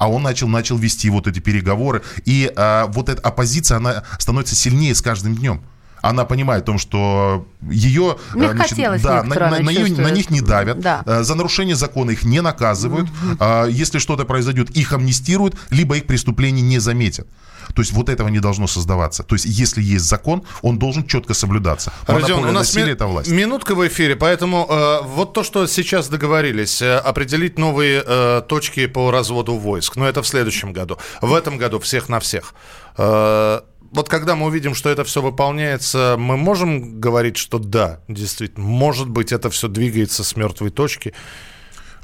а 0.02 0.08
он 0.08 0.24
начал, 0.24 0.48
начал 0.48 0.76
вести 0.78 1.08
вот 1.10 1.28
эти 1.28 1.38
переговоры. 1.38 2.02
И 2.24 2.52
а, 2.56 2.86
вот 2.88 3.08
эта 3.08 3.22
оппозиция, 3.22 3.76
она 3.76 4.02
становится 4.18 4.56
сильнее 4.56 4.96
с 4.96 5.00
каждым 5.00 5.36
днем. 5.36 5.62
Она 6.00 6.24
понимает 6.24 6.64
о 6.64 6.66
том, 6.66 6.78
что 6.78 7.46
ее... 7.70 8.16
Не 8.34 8.46
а, 8.46 8.98
да, 8.98 9.22
на, 9.22 9.36
на- 9.36 9.60
на 9.60 9.72
чувствует. 9.72 9.98
на 9.98 10.10
них 10.10 10.28
не 10.30 10.40
давят, 10.40 10.80
Да. 10.80 11.04
а, 11.06 11.22
за 11.22 11.36
нарушение 11.36 11.76
закона 11.76 12.10
их 12.10 12.24
не 12.24 12.42
наказывают, 12.42 13.08
а, 13.38 13.66
если 13.66 14.00
что-то 14.00 14.24
произойдет, 14.24 14.70
их 14.70 14.92
амнистируют, 14.92 15.54
либо 15.70 15.96
их 15.96 16.06
преступления 16.06 16.62
не 16.62 16.80
заметят. 16.80 17.28
То 17.74 17.82
есть 17.82 17.92
вот 17.92 18.08
этого 18.08 18.28
не 18.28 18.40
должно 18.40 18.66
создаваться. 18.66 19.22
То 19.22 19.35
есть 19.35 19.46
если 19.46 19.82
есть 19.82 20.04
закон, 20.04 20.42
он 20.62 20.78
должен 20.78 21.06
четко 21.06 21.35
соблюдаться. 21.35 21.92
Родион, 22.06 22.44
у 22.44 22.52
нас 22.52 22.74
ми-– 22.74 22.82
это 22.82 23.06
власть. 23.06 23.30
минутка 23.30 23.74
в 23.74 23.87
эфире, 23.87 24.16
поэтому 24.16 24.66
э, 24.68 25.00
вот 25.04 25.32
то, 25.32 25.42
что 25.42 25.66
сейчас 25.66 26.08
договорились, 26.08 26.82
э, 26.82 26.96
определить 26.96 27.58
новые 27.58 28.02
э, 28.06 28.42
точки 28.48 28.87
по 28.87 29.11
разводу 29.11 29.54
войск, 29.54 29.96
но 29.96 30.08
это 30.08 30.22
в 30.22 30.26
следующем 30.26 30.72
году. 30.72 30.98
В 31.20 31.35
этом 31.35 31.58
году 31.58 31.78
всех 31.78 32.08
на 32.08 32.20
всех. 32.20 32.54
Э, 32.98 33.61
вот 33.92 34.08
когда 34.08 34.35
мы 34.37 34.46
увидим, 34.46 34.74
что 34.74 34.88
это 34.88 35.04
все 35.04 35.20
выполняется, 35.20 36.16
мы 36.18 36.37
можем 36.37 36.98
говорить, 36.98 37.37
что 37.37 37.58
да, 37.58 38.00
действительно, 38.08 38.66
может 38.66 39.08
быть, 39.08 39.32
это 39.32 39.50
все 39.50 39.68
двигается 39.68 40.24
с 40.24 40.35
мертвой 40.35 40.70
точки. 40.70 41.12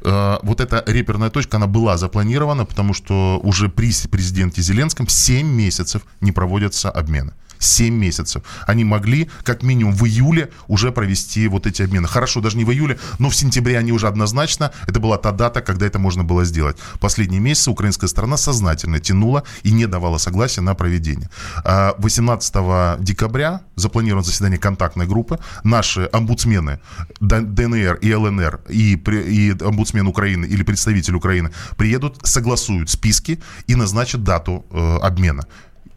Э, 0.02 0.38
вот 0.42 0.60
эта 0.60 0.82
реперная 0.86 1.30
точка, 1.30 1.56
она 1.56 1.66
была 1.66 1.96
запланирована, 1.96 2.64
потому 2.64 2.94
что 2.94 3.40
уже 3.42 3.68
при 3.68 3.92
президенте 4.10 4.62
Зеленском 4.62 5.08
7 5.08 5.46
месяцев 5.46 6.02
не 6.20 6.32
проводятся 6.32 6.90
обмены. 6.90 7.32
7 7.58 7.94
месяцев. 7.94 8.42
Они 8.66 8.84
могли 8.84 9.30
как 9.44 9.62
минимум 9.62 9.94
в 9.94 10.04
июле 10.04 10.50
уже 10.66 10.92
провести 10.92 11.48
вот 11.48 11.66
эти 11.66 11.82
обмены. 11.82 12.08
Хорошо, 12.08 12.40
даже 12.40 12.56
не 12.56 12.64
в 12.64 12.70
июле, 12.70 12.98
но 13.18 13.30
в 13.30 13.36
сентябре 13.36 13.78
они 13.78 13.92
уже 13.92 14.08
однозначно. 14.08 14.72
Это 14.86 15.00
была 15.00 15.18
та 15.18 15.32
дата, 15.32 15.60
когда 15.60 15.86
это 15.86 15.98
можно 15.98 16.24
было 16.24 16.44
сделать. 16.44 16.76
Последние 17.00 17.40
месяцы 17.40 17.70
украинская 17.70 18.08
сторона 18.08 18.36
сознательно 18.36 19.00
тянула 19.00 19.44
и 19.62 19.72
не 19.72 19.86
давала 19.86 20.18
согласия 20.18 20.60
на 20.60 20.74
проведение. 20.74 21.30
А 21.64 21.94
18 21.98 23.00
декабря 23.00 23.60
запланировано 23.76 24.24
заседание 24.24 24.58
контактной 24.58 25.06
группы. 25.06 25.38
Наши 25.64 26.08
омбудсмены 26.12 26.80
ДНР 27.20 27.98
и 28.00 28.14
ЛНР 28.14 28.60
и, 28.68 28.94
и 28.94 29.50
омбудсмен 29.60 30.06
Украины 30.06 30.46
или 30.46 30.62
представитель 30.62 31.14
Украины 31.14 31.50
приедут, 31.76 32.18
согласуют 32.24 32.90
списки 32.90 33.40
и 33.66 33.74
назначат 33.74 34.22
дату 34.22 34.64
э, 34.70 34.98
обмена. 35.02 35.44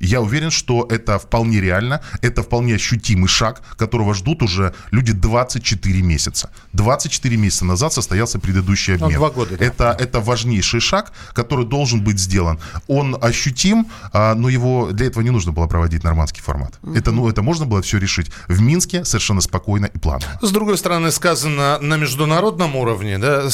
Я 0.02 0.22
уверен, 0.22 0.52
что 0.52 0.88
это 0.90 1.18
вполне 1.20 1.62
реально, 1.62 2.02
это 2.22 2.42
вполне 2.44 2.76
ощутимый 2.76 3.28
шаг, 3.28 3.62
которого 3.78 4.14
ждут 4.14 4.42
уже 4.44 4.74
люди 4.92 5.14
24 5.14 6.02
месяца. 6.02 6.50
24 6.74 7.38
месяца 7.38 7.66
назад 7.66 7.94
состоялся 7.94 8.40
предыдущий 8.40 8.98
Ну, 8.98 9.06
обмен. 9.06 9.18
два 9.20 9.30
года, 9.30 9.56
да. 9.58 9.64
Это, 9.66 9.96
это 10.00 10.20
важнейший 10.20 10.80
шаг, 10.80 11.12
который 11.34 11.66
должен 11.66 12.04
быть 12.04 12.20
сделан. 12.20 12.60
Он 12.88 13.16
ощутим, 13.22 13.88
а, 14.12 14.34
но 14.36 14.50
его 14.50 14.92
для 14.92 15.08
этого 15.08 15.24
не 15.24 15.30
нужно 15.30 15.52
было 15.52 15.68
проводить 15.68 16.04
нормандский 16.04 16.42
формат. 16.42 16.74
Это, 16.96 17.12
ну, 17.12 17.30
это 17.30 17.42
можно 17.42 17.66
было 17.66 17.82
все 17.82 17.98
решить 17.98 18.32
в 18.48 18.60
Минске 18.62 19.06
совершенно 19.06 19.42
спокойно 19.42 19.86
и 19.86 19.98
плавно. 19.98 20.26
С 20.42 20.52
другой 20.52 20.78
стороны, 20.78 21.12
сказано 21.12 21.78
на 21.80 21.98
международном 21.98 22.76
уровне, 22.76 23.18
да, 23.18 23.50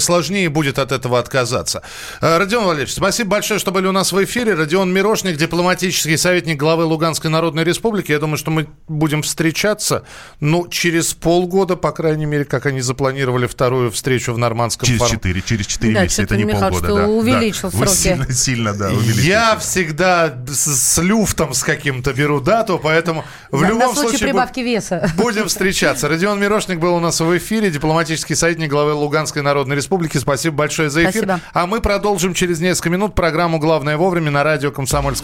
сложнее 0.00 0.48
будет 0.48 0.78
от 0.78 0.92
этого 0.92 1.18
отказаться. 1.18 1.82
Э, 2.20 2.38
Родион 2.38 2.64
Валерьевич, 2.66 2.94
спасибо 2.94 3.30
большое, 3.30 3.58
что 3.60 3.72
были 3.72 3.86
у 3.86 3.92
нас 3.92 4.12
в 4.12 4.24
эфире. 4.24 4.54
Родион 4.54 4.92
Мирошник, 4.92 5.36
дипломатический 5.40 6.16
советник 6.16 6.56
главы 6.58 6.84
Луганской 6.84 7.30
Народной 7.30 7.64
Республики. 7.64 8.12
Я 8.12 8.18
думаю, 8.20 8.36
что 8.36 8.50
мы 8.50 8.68
будем 8.88 9.22
встречаться, 9.22 10.04
ну, 10.38 10.68
через 10.68 11.14
полгода, 11.14 11.76
по 11.76 11.90
крайней 11.92 12.26
мере, 12.26 12.44
как 12.44 12.66
они 12.66 12.80
запланировали 12.80 13.46
вторую 13.46 13.90
встречу 13.90 14.32
в 14.32 14.38
нормандском 14.38 14.86
Через. 14.86 15.08
4, 15.08 15.42
через 15.42 15.66
4 15.66 15.94
Да, 15.94 16.02
месяца, 16.02 16.22
это 16.22 16.36
не 16.36 16.44
Михаил, 16.44 16.70
полгода. 16.72 16.94
да. 16.94 17.08
увеличил 17.08 17.70
Да. 17.70 17.78
Вы 17.78 17.86
сроки. 17.86 17.98
сильно, 17.98 18.32
сильно, 18.32 18.74
да, 18.74 18.90
увеличили. 18.90 19.26
Я 19.26 19.56
всегда 19.58 20.34
с, 20.46 20.66
с 20.76 20.98
люфтом 21.02 21.54
с 21.54 21.62
каким-то 21.64 22.12
беру 22.12 22.40
дату, 22.40 22.78
поэтому 22.82 23.24
в 23.50 23.62
На- 23.62 23.66
любом 23.68 23.88
на 23.88 23.94
случай 23.94 24.10
случае... 24.10 24.28
прибавки 24.28 24.60
веса. 24.60 25.10
Будем 25.16 25.48
встречаться. 25.48 26.08
Родион 26.08 26.38
Мирошник 26.38 26.78
был 26.78 26.94
у 26.94 27.00
нас 27.00 27.20
в 27.20 27.38
эфире, 27.38 27.70
дипломатический 27.70 28.34
советник 28.34 28.70
главы 28.70 28.92
Луганской 28.92 29.42
Народной 29.42 29.76
Республики. 29.76 30.18
Спасибо 30.18 30.56
большое 30.56 30.90
за 30.90 31.00
эфир. 31.02 31.24
Спасибо. 31.24 31.40
А 31.52 31.66
мы 31.66 31.80
продолжим 31.80 32.34
через 32.34 32.60
несколько 32.60 32.90
минут 32.90 33.14
программу 33.14 33.58
«Главное 33.58 33.96
вовремя» 33.96 34.30
на 34.30 34.44
радио 34.44 34.70